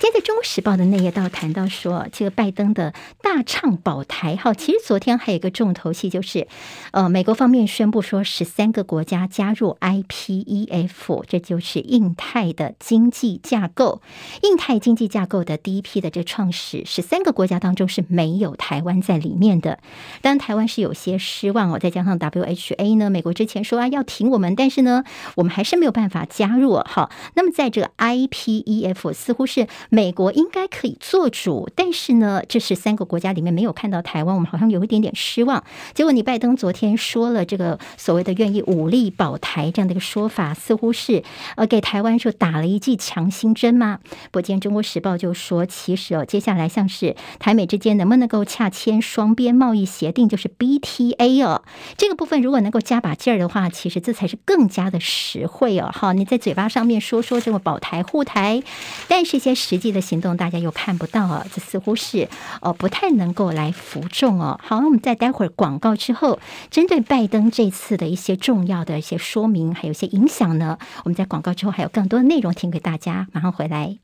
[0.01, 2.91] 今天在《中国时报》的内页，倒谈到说，这个拜登的
[3.21, 6.47] 大唱保台，哈，其实昨天还有一个重头戏，就是
[6.89, 14.01] 呃，美国方面宣布说，十三个国家加入 IPEF，这就是印太的经济架构。
[14.41, 19.77] 印太经济架构的第一批的这创始十三个国家当中是没有台湾在里面的。
[20.23, 21.77] 当然，台湾是有些失望哦。
[21.77, 25.03] 再加上 WHA 呢，美国之前说啊要挺我们，但是呢，
[25.35, 26.81] 我们还是没有办法加入。
[26.83, 29.67] 好，那么在这个 IPEF 似乎是。
[29.93, 35.63] 美国应该可以做主，但是呢，这是三个国家里面没有看到台湾，我们好像有一点点失望。
[35.93, 41.23] 结果，你拜登昨天说了这个所谓的愿意武力保台这样的一个说法，似乎是
[41.57, 43.99] 呃给台湾说打了一剂强心针吗？
[44.31, 51.63] 不过，今天《中国时报》就说，其实哦，接下来像是台美之间能不能够洽签双边贸易协定，就是 BTA 哦，
[51.97, 55.89] 这个部分如果能够加把劲儿的话，其实这才是更加的实惠哦。
[55.93, 58.63] 好，你在嘴巴上面说说这么保台护台，
[59.09, 59.51] 但是一些。
[59.53, 62.29] 实际的行动大家又看不到啊，这似乎是
[62.61, 64.57] 哦不太能够来服众哦。
[64.63, 73.97] 好，我们在待会儿广告之后，针对拜登这次的一些重要的一些说明，还有一些影响呢，我们在广告之后还有更多的内容听给大家，马上回来。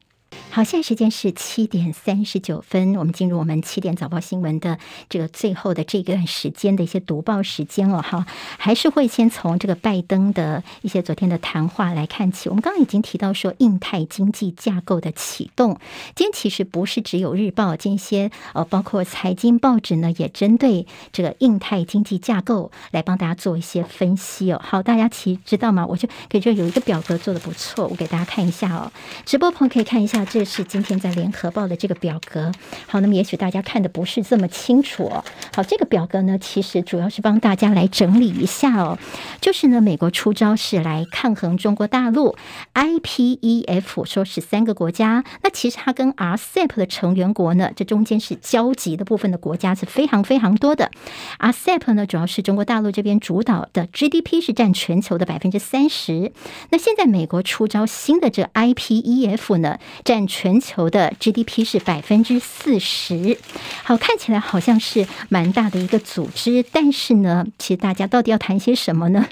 [0.49, 8.25] 好，现在时间是七点三十九分，我们进入我们七点早报新闻的这个最后的这段时间的一些读报时间了哈，
[8.57, 12.49] 还是会先从这个拜登的一些昨天的谈话来看起。
[12.49, 15.79] 我们刚刚已经提到说，印太经济架构的启动，
[16.15, 24.59] 今天其实不是只有日报，这些呃，包括财经报纸呢，也针对这个印太经济架构来帮大家做一些分析哦。
[24.63, 25.85] 好，大家其实知道吗？
[25.85, 28.91] 我就给这有一个表格做得不错，我给大家看一下哦。
[29.23, 30.16] 直播朋友可以看一下。
[30.17, 32.51] 那这是今天在联合报的这个表格。
[32.87, 35.23] 好，那么也许大家看的不是这么清楚哦。
[35.55, 38.97] 好，这个表格呢，其实主要是帮大家来整理一下哦。
[39.39, 42.35] 就是呢，美国出招是来抗衡中国大陆。
[42.73, 50.89] IPEF 说十三个国家，那其实它跟 RCEP 的成员国呢，这中间是交集的部分的国家是非常非常多的。
[51.37, 56.31] RCEP 呢，主要是中国大陆这边主导的，GDP 是占全球的百分之三十。
[56.71, 59.77] 那现在美国出招新的这 IPEF 呢，
[60.07, 63.37] 占全球的 GDP 是百分之四十，
[63.83, 69.27] 好，看起来好像是蛮大的一个组织，但是呢，其实大家到底要谈些什么呢？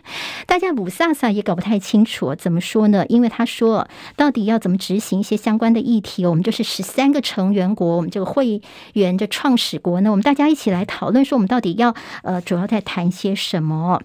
[0.45, 3.05] 大家雾煞煞也搞不太清楚，怎么说呢？
[3.07, 8.61] 因为他说到底要怎么执行一些相关的议题，我们就是十三个成员国，我们这个会
[8.95, 14.01] 员的创始国呢，我们大家一起来讨论说，我们到底要呃，主要在谈些什么？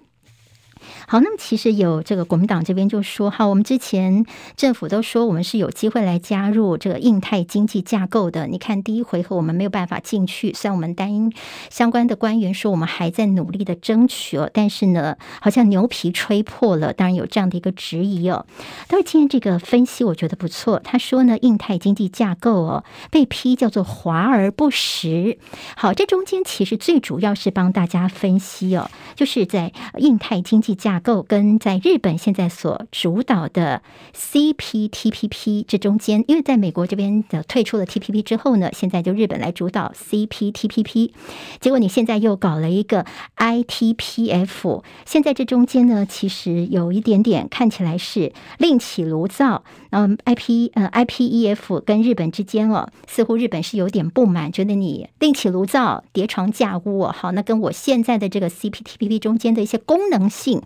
[1.07, 4.25] 好，那么其实有这个国民党这边就说，好，我们之前
[4.57, 8.47] 政府都说我们是有机会来加入这个印太经济架构的。
[8.47, 11.31] 你看第一回合我们没有办法进去，虽然我们单
[11.71, 18.47] 相关的官员说我们还在努力的争取哦，但是呢，好像牛皮吹破了，当然有这样的一个质疑哦。
[18.89, 25.39] 但是今天这个分析我觉得不错，他说呢，印太经济架构哦被批叫做华而不实。
[25.77, 33.83] 好，这中间其实最主要是帮大家分析哦，就是在印太经济架构跟在日本现在所主导的
[34.17, 41.13] CPTPP 这中间，因为在美国这边的退出了 TPP 之后呢，现在就日本来主导 CPTPP，
[41.61, 43.05] 结果你现在又搞了一个
[43.37, 49.63] ITPF，现在这中间呢，其实有一点点看起来是另起炉灶。
[49.91, 57.15] 嗯 IP 呃 IPEF 跟日本之间哦，似乎日本是有点不满，觉得你另起炉灶、叠床架屋哦。
[57.17, 60.63] 好，那跟我现在的这个 CPTPP 中间的一些功能性。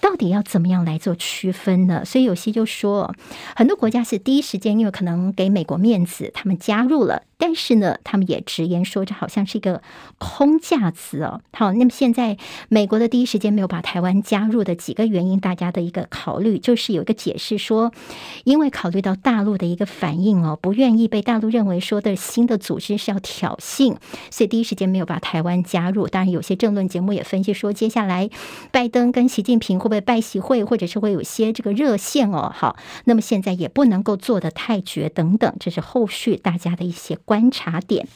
[0.00, 2.04] 到底要怎么样来做区分呢？
[2.04, 3.12] 所以有些就说，
[3.56, 7.22] 很多国家是第一时间，因为可能给美国面子，他们加入了。
[7.38, 9.80] 但是呢，他们也直言说，这好像是一个
[10.18, 11.40] 空架子哦。
[11.52, 12.36] 好，那么现在
[12.68, 17.92] 美国的第一时间没有把台湾加入的几个原因，大家的一个考虑就是有一个解释说，
[18.44, 23.96] 因为考虑到大陆的一个反应哦，不愿意被大陆认为说的新的组织是要挑衅，
[24.30, 26.08] 所以第一时间没有把台湾加入。
[26.08, 28.28] 当然，有些政论节目也分析说，接下来
[28.72, 32.52] 拜登跟习近平会不会拜习会，或者是会有些这个热线哦。
[32.52, 38.08] 好，那么现在也不能够做得太绝等等，这是后续大家的一些观察点。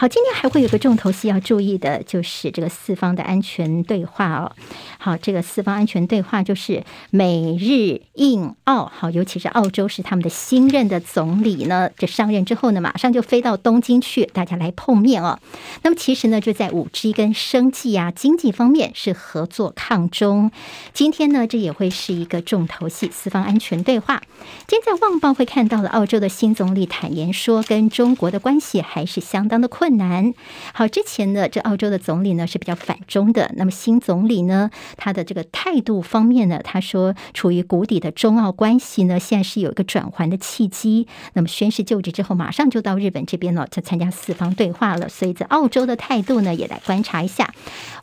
[0.00, 4.52] 好，今天还会有个重头戏要注意的，就是这个四方的安全对话哦。
[4.96, 15.40] 好，这个四方安全对话就是美日印澳，好，尤其是澳洲是他们的新任的总理呢，这上任之后呢，马上就飞到东京去，大家来碰面哦。
[15.82, 20.52] 那么其实呢，就在五 G 跟生计啊、经济方面是合作抗中。
[20.92, 24.22] 今天呢，这也会是一个重头戏，四方安全对话。
[24.68, 29.87] 今天在《旺报》会看到了澳洲的新总理坦言说，跟中国的关系还是相当的困。
[29.88, 30.34] 困难。
[30.74, 33.50] 好，之前呢，这澳洲的总理呢是比较反中的。
[33.56, 41.08] 那么新总理呢，他的这个态度方面呢，他说处于谷底的中澳关系呢，现在是有一个转圜的契机。
[41.32, 45.08] 那么宣誓就职之后，马上就到日本这边了，就参加四方对话了。
[45.08, 47.54] 所以，在澳洲的态度呢，也来观察一下。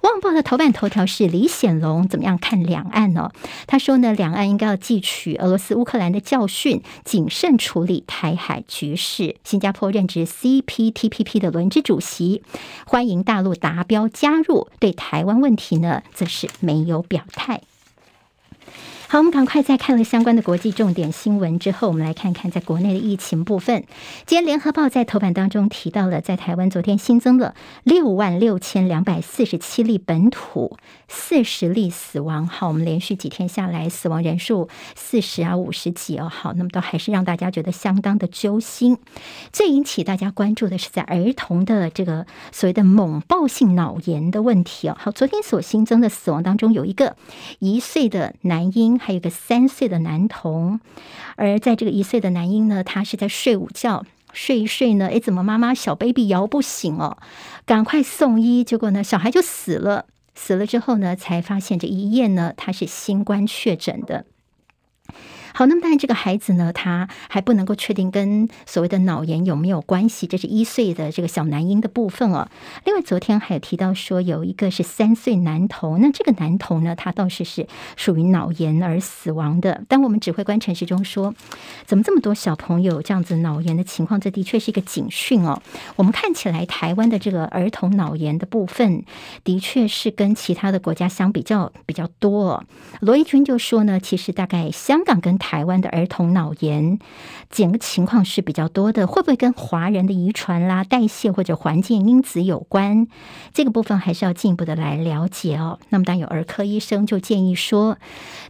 [0.02, 3.30] 旺报的头版头条是李显龙怎么样看两岸呢？
[3.68, 9.36] 他说呢，两岸应该要汲取俄罗斯乌克兰的教训，谨慎处理台海局势。
[9.44, 11.70] 新加坡任职 CPTPP 的轮。
[11.82, 12.44] 主席
[12.86, 17.62] 欢迎大陆达标加入，对台湾问题呢，则是没有表态。
[19.08, 23.84] 好，我们赶快再看了相关的国际重点新闻之后，我们来看看在国内的疫情部分。
[24.26, 27.54] 今天《联合报》在头版当中提到了，在台湾昨天新增了
[27.84, 30.76] 六万六千两百四十七例本土，
[31.08, 32.48] 四十例死亡。
[32.48, 36.28] 好，我们连续几天下来，死亡人数四十啊五十几哦。
[36.28, 38.98] 好，那么都还是让大家觉得相当的揪心。
[39.54, 44.98] 最引起大家关注的是在儿童的这个所谓的猛暴性脑炎的问题哦。
[45.00, 47.16] 好，昨天所新增的死亡当中有一个
[47.60, 48.95] 一岁的男婴。
[48.98, 50.80] 还有个三岁的男童，
[51.36, 57.18] 而在这个一岁的男婴呢，他是在睡午觉，睡一睡呢，哎，怎么妈妈小 baby 摇不醒哦？
[57.66, 60.06] 赶快送医，结果呢，小孩就死了。
[60.34, 64.26] 死了之后呢，才发现这一夜呢，他是新冠确诊的。
[65.58, 70.28] 好，那么当然，这个孩子呢，他还不能够确定跟所谓的脑炎有没有关系。
[70.28, 72.50] 这是一岁的这个小男婴的部分哦。
[72.84, 79.82] 另外，昨天还有提到说，有一个是三岁男童，那这个男童呢，他倒是是属于脑炎而死亡的。
[79.88, 81.34] 但我们指挥官陈时中说，
[81.86, 84.20] 怎么这么多小朋友这样子脑炎的情况？
[84.20, 85.62] 这的确是一个警讯哦。
[85.96, 89.06] 我们看起来，台湾的这个儿童脑炎的部分，
[89.46, 92.66] 的确是跟其他的国家相比较比较多哦。
[93.00, 96.98] 罗一军就说呢，其实大概香港跟台台湾的儿童脑炎，
[97.52, 103.08] 整个情况是比较多的，会不会跟华人的遗传啦、代谢或者环境因子有关？
[103.54, 105.78] 这个部分还是要进一步的来了解哦。
[105.90, 108.00] 那么，当然有儿科医生就建议说，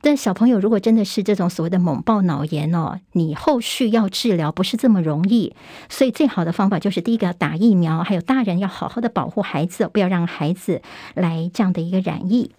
[0.02, 5.54] 但小朋友如果真的是这种所谓的猛爆脑炎哦，你后续要治疗不是这么容易，
[5.89, 10.82] 所以最好的方法就是第一个要打疫苗，还有大人要好好的保护孩子，不要让孩子
[11.14, 12.52] 来这样的一个染疫。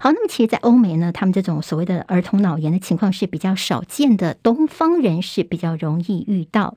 [0.00, 6.76] 好，那么其实，在欧美呢，他们这种所谓的儿童脑炎的情况是比较少见的，东方人是比较容易遇到。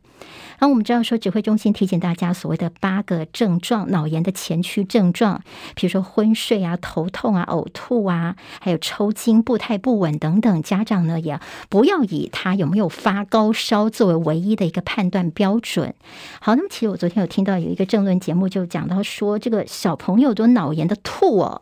[0.62, 5.42] 然后我们知道说，指挥中心提醒大家，所谓的八个症状，脑炎的前驱症状，
[5.74, 10.62] 比如说昏睡啊、头痛啊、呕吐啊，还有抽筋、步态不稳等等。
[10.62, 15.96] 家长呢，也不要以他有没有发高烧作为唯一的一个判断标准。
[16.40, 21.60] 好，那么其实我昨天有听到有一个政论节目，就讲到说，这个小朋友都脑炎的吐哦。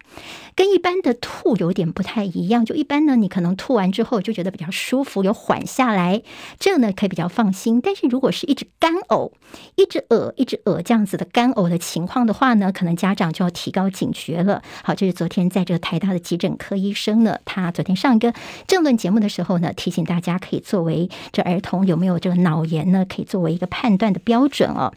[0.55, 6.21] 跟一般的吐有点不太一样，就一般呢，你可能吐完之后就觉得比较舒服，有缓下来，
[6.59, 7.79] 这个呢可以比较放心。
[7.79, 9.31] 但是如果是一直干干呕、
[9.75, 14.63] 一直呕、一直呕这样子的干呕的情况的话呢，可能家长就要提高警觉了。
[14.83, 18.33] 好，这是昨天在这个台大的急诊科医生呢，他昨天上一个
[18.65, 24.91] 政论节目的时候呢，提醒大家可以作为这儿童有没有这个脑炎呢，可以作为一个判断的标准哦。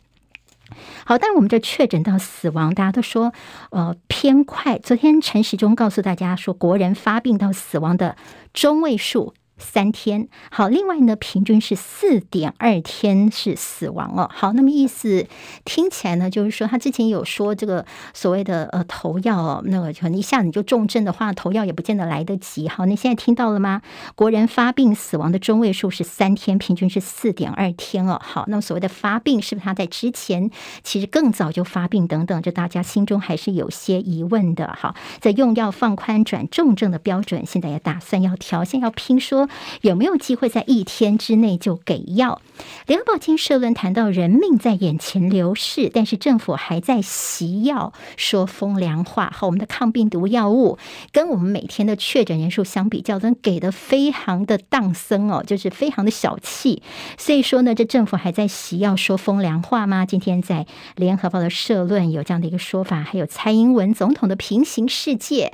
[1.05, 3.34] 好，但是我们这确诊到死亡，大家都说，
[3.72, 4.78] 呃，偏快。
[4.78, 8.16] 昨天陈时中告诉大家说，国人发病到死亡的
[8.55, 9.34] 中位数。
[9.62, 14.28] 三天好，另外呢，平均是四点二天是死亡哦。
[14.34, 15.26] 好，那么意思
[15.64, 22.68] 听起来呢，就是说他之前有说这个所谓的呃投药哦，那个可能一下子你就重症的话，投药也不见得来得及。
[22.68, 23.80] 好，你现在听到了吗？
[24.14, 28.20] 国人发病死亡的中位数是三天，平均是四点二天哦。
[28.22, 30.50] 好，那么所谓的发病是不是他在之前
[30.82, 32.42] 其实更早就发病等等？
[32.42, 34.76] 这大家心中还是有些疑问的。
[34.78, 39.48] 好，在用药放宽转重症的标准，现在也打算要调，现在要拼说。
[39.80, 42.40] 有没有机会在一天之内就给药？
[42.86, 49.32] 联合报今社论谈到人命在眼前流逝，但是政府还在惜药说风凉话。
[49.32, 50.78] 和我们的抗病毒药物
[51.11, 56.82] 跟我们每天的确诊人数相比较，都给的非常的荡生哦，就是非常的小气。
[57.16, 60.05] 所以说呢，这政府还在惜药说风凉话吗？
[60.05, 65.53] 今天在联合报的社论有这样的一个说法，还有蔡英文总统的平行世界，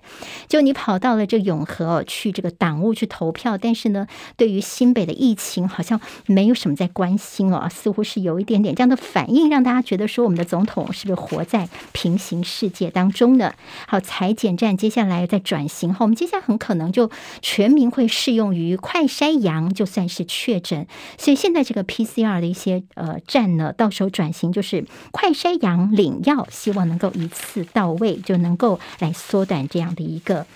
[0.49, 4.07] 就你跑到了这永和去这个党务去投票，但是呢，
[4.37, 13.55] 对于新北的疫情好像没有什么在关心哦，似乎是有一点点这样的反应，让大家觉得说我们的总统是不是活在平行世界当中呢？
[13.87, 17.09] 好，裁剪站接下来在转型后，我们接下来很可能就
[17.41, 30.47] 全民会适用于快筛阳，就算是确诊，所以现在这个 PCR 的一些呃站呢，到时候转型就是快筛阳领药，希望能够一次到位，就能够来缩短这样的一个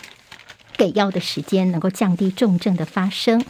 [0.76, 3.44] 给药的时间，能够降低重症的发生。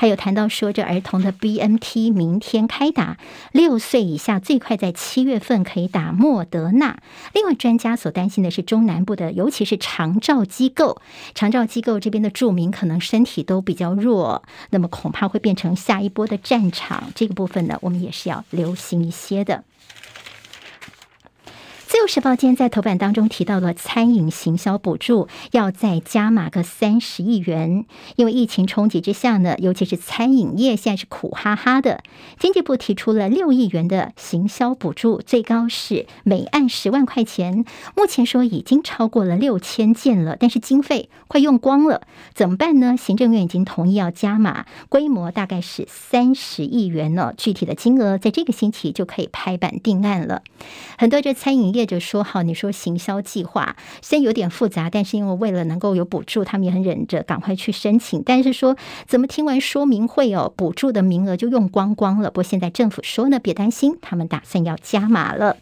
[0.00, 3.16] 还有谈到说，这儿童的 BNT 明天开打，
[3.50, 6.98] 六岁以下最快在七月份可以打莫德纳。
[7.34, 11.02] 另外，专家所担心的是中南部的，尤其是长照机构，
[11.34, 17.10] 长照机构这边的住民可能身体都比较弱，那么恐怕会变成下一波的战场。
[17.16, 19.64] 这个部分呢，我们也是要留心一些的。
[21.98, 32.04] 自由时报今天在头版当中提到了餐饮行销补助要再加码个三十亿元，因为疫情冲击之下呢，尤其是餐饮业现在是苦哈哈的。
[32.38, 37.64] 经济部提出了六亿元的行销补助，最高是每案十万块钱。
[37.96, 42.96] 目前说已经超过了六千件了，但是经费快用光了，怎么办呢？
[42.96, 47.34] 行政院已经同意要加码，规模大概是三十亿元呢。
[47.36, 50.42] 具体的金额在这个星期就可以拍板定案了。
[50.96, 51.87] 很多这餐饮业。
[51.88, 58.22] 就说好，你说行销计划虽然有点复杂，但是因为为了能够有补助，他们也很忍着赶快去申请。
[58.24, 58.76] 但是说
[59.06, 62.30] 怎么听完说明会哦，补助的名额就用光光了。
[62.30, 65.56] 不过现在政府说呢，别担心，他们打算要加码了。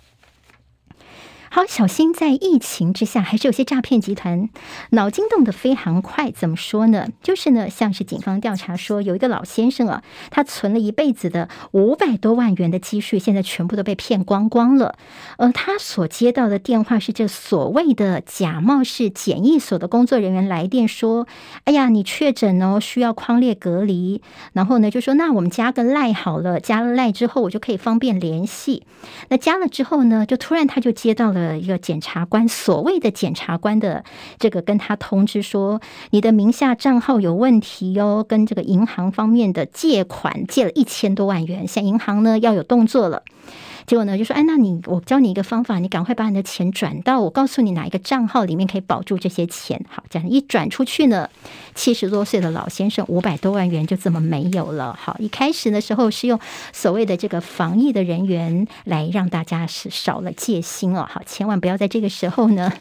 [1.49, 4.51] 好，小心在疫情之下，还是有些诈骗集团
[4.91, 6.31] 脑筋动得非常快。
[6.31, 7.07] 怎么说呢？
[7.23, 14.97] 就是呢，像是警方调查说，有一个老先生啊，他存了一辈子的五百多万元的积蓄，现在全部都被骗光光了。
[15.39, 21.27] 而他所接到的电话是这所谓的假冒是检疫所的工作人员来电说
[21.65, 24.21] ：“哎呀，你确诊哦，需要匡列隔离。”
[24.53, 28.83] 然后呢，就说：“那我们加个赖好了，加了赖之后，我就可以方便联系。”
[29.31, 31.46] 那加了之后呢，就突然他就接到了。
[31.47, 34.05] 呃一个检察官，所谓的检察官的
[34.39, 35.81] 这个跟他通知说，
[36.11, 43.23] 你的名下账号有问题哟，跟这个银行方面的借款借了一千多万元，现银行呢要有动作了。
[43.87, 49.81] 结果呢，就说：“哎，那你我教你一个方法，你赶快把你的钱转到我告诉你哪一个账号里面可以保住这些钱。
[49.89, 51.31] 好，这样一转出去呢，
[51.75, 54.93] 七十多岁的老先生五百多万元就这么没有了。
[55.01, 56.39] 好，一开始的时候是用
[56.73, 61.07] 所谓的这个防疫的人员来让大家是少了戒心哦。
[61.09, 62.73] 好，千万不要在这个时候呢，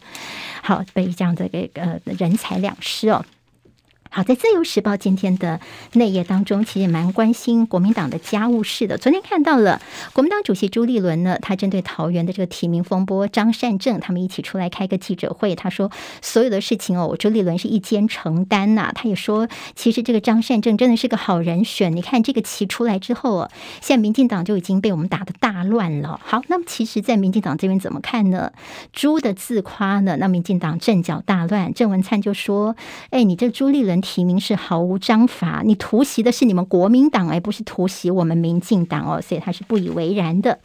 [0.64, 3.24] 好被这样的一个呃人财两失哦。”
[4.16, 5.60] 好，在《自由时报》今天的
[5.92, 8.98] 内页当中，其实也蛮关心国民党的家务事的。
[8.98, 9.82] 昨天看到了
[10.14, 15.92] 国民党主席朱立伦呢，他针对桃园的这个提名风波，张善政他们一起出来开个记者会，他说
[16.22, 18.90] 所有的事情哦，朱立伦是一肩承担呐。
[18.96, 21.94] 他也说，其实这个张善政真的是个好人选。
[21.94, 23.52] 你看这个棋出来之后啊，
[23.82, 26.18] 现在民进党就已经被我们打得大乱了。
[26.24, 28.54] 好，那么其实，在民进党这边怎么看呢？
[28.94, 31.74] 朱的自夸呢，那民进党阵脚大乱。
[31.74, 32.78] 郑文灿就说
[33.12, 40.60] ：“哎，你这朱立伦。”提名是毫无章法，你突袭的是你们国民党，而不是突袭我们民进党哦，所以他是不以为然的。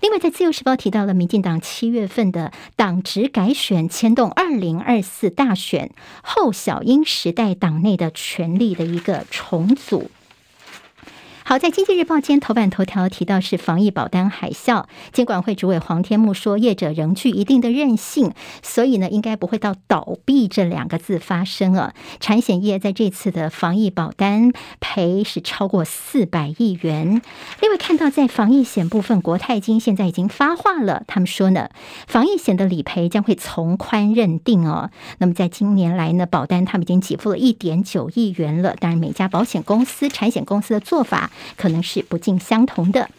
[0.00, 10.10] 另外，在自由时报提到了民进党七月份的党职改选，牵动二零二四大选后小英时代党内的权力的一个重组。
[11.50, 18.30] 好，在《经济日报》今天头版头条提到是防疫保单海啸，监管会主委黄天牧说，业者仍具一定的韧性，
[18.62, 21.92] 所以呢，应该不会到倒闭这两个字发生啊。
[22.20, 27.20] 产险业在这次的防疫保单赔是超过四百亿元。
[27.60, 31.68] 另外看到在防疫险部分，国泰金现在已经发话了，他们说呢，
[32.06, 34.92] 防疫险的理赔将会从宽认定哦。
[35.18, 41.28] 那么在今年来呢，保单他们已经给付了一点九亿元了，当然每家保险公司、产险公司的做法。
[41.56, 43.10] 可能是不尽相同的。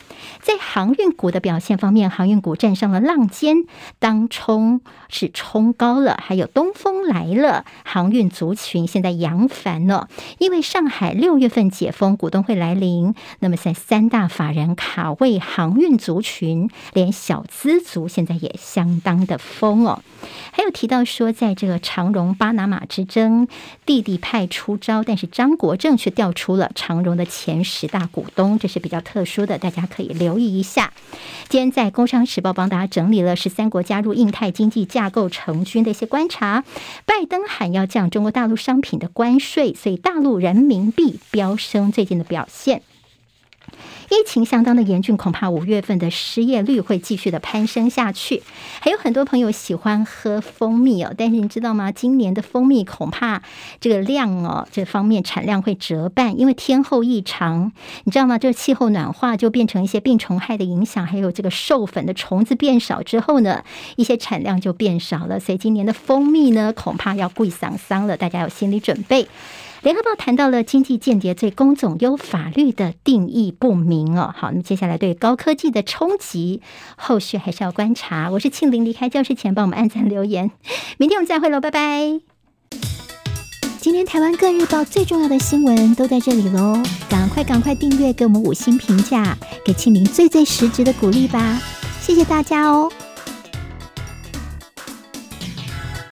[0.42, 3.66] 在航运股的表现方面，航运股站上了浪尖，
[4.00, 10.10] 当冲是冲高了，还有东风来了，航运族群现在扬帆了，
[10.40, 20.02] 因为上海六月份解封，股东会来临，那么在三大法人卡位航运族群，连小资族现在也相当的疯哦。
[20.52, 23.48] 还有提到说，在这个长荣巴拿马之争，
[23.86, 30.94] 弟弟派出招，但是张国政却调出了长荣的前十大股东，这是比较特殊的，大家可以留意一下。
[31.50, 36.64] 今天在《工商时报》帮大家整理了十三国加入印太经济架构成军的一些观察。
[37.06, 42.84] 拜登喊要降中国大陆商品的关税，所以大陆人民币飙升，最近的表现。
[44.12, 48.44] 疫情相当的严峻，恐怕五月份的失业率会继续的攀升下去。
[48.82, 51.94] 还有很多朋友喜欢喝蜂蜜哦，但是你知道吗？
[51.94, 53.42] 今年的蜂蜜恐怕
[53.80, 57.72] 这个量哦，这方面产量会折半，因为天候异常。
[58.04, 58.38] 你知道吗？
[58.38, 63.64] 这气候暖化就变成一些病虫害的影响，还有这个授粉的虫子变少之后呢，
[63.96, 65.40] 一些产量就变少了。
[65.40, 69.26] 所以今年的蜂蜜呢，恐怕要贵桑桑了，大家有心理准备。
[69.82, 74.32] 联合报谈到了经济间谍罪，公总优法律的定义不明哦。
[74.38, 76.62] 好，那么接下来对高科技的冲击，
[76.96, 78.30] 后续还是要观察。
[78.30, 80.52] 我是庆玲，离开教室前帮我们按赞留言。
[81.00, 82.22] 明天我们再会喽，拜拜。
[83.80, 86.80] 今天台湾各日报最重要的新闻都在这里喽，
[87.10, 91.60] 赶快赶快订阅，给我们五星评价，给庆玲最最实质的鼓励吧。
[92.00, 92.92] 谢谢大家哦。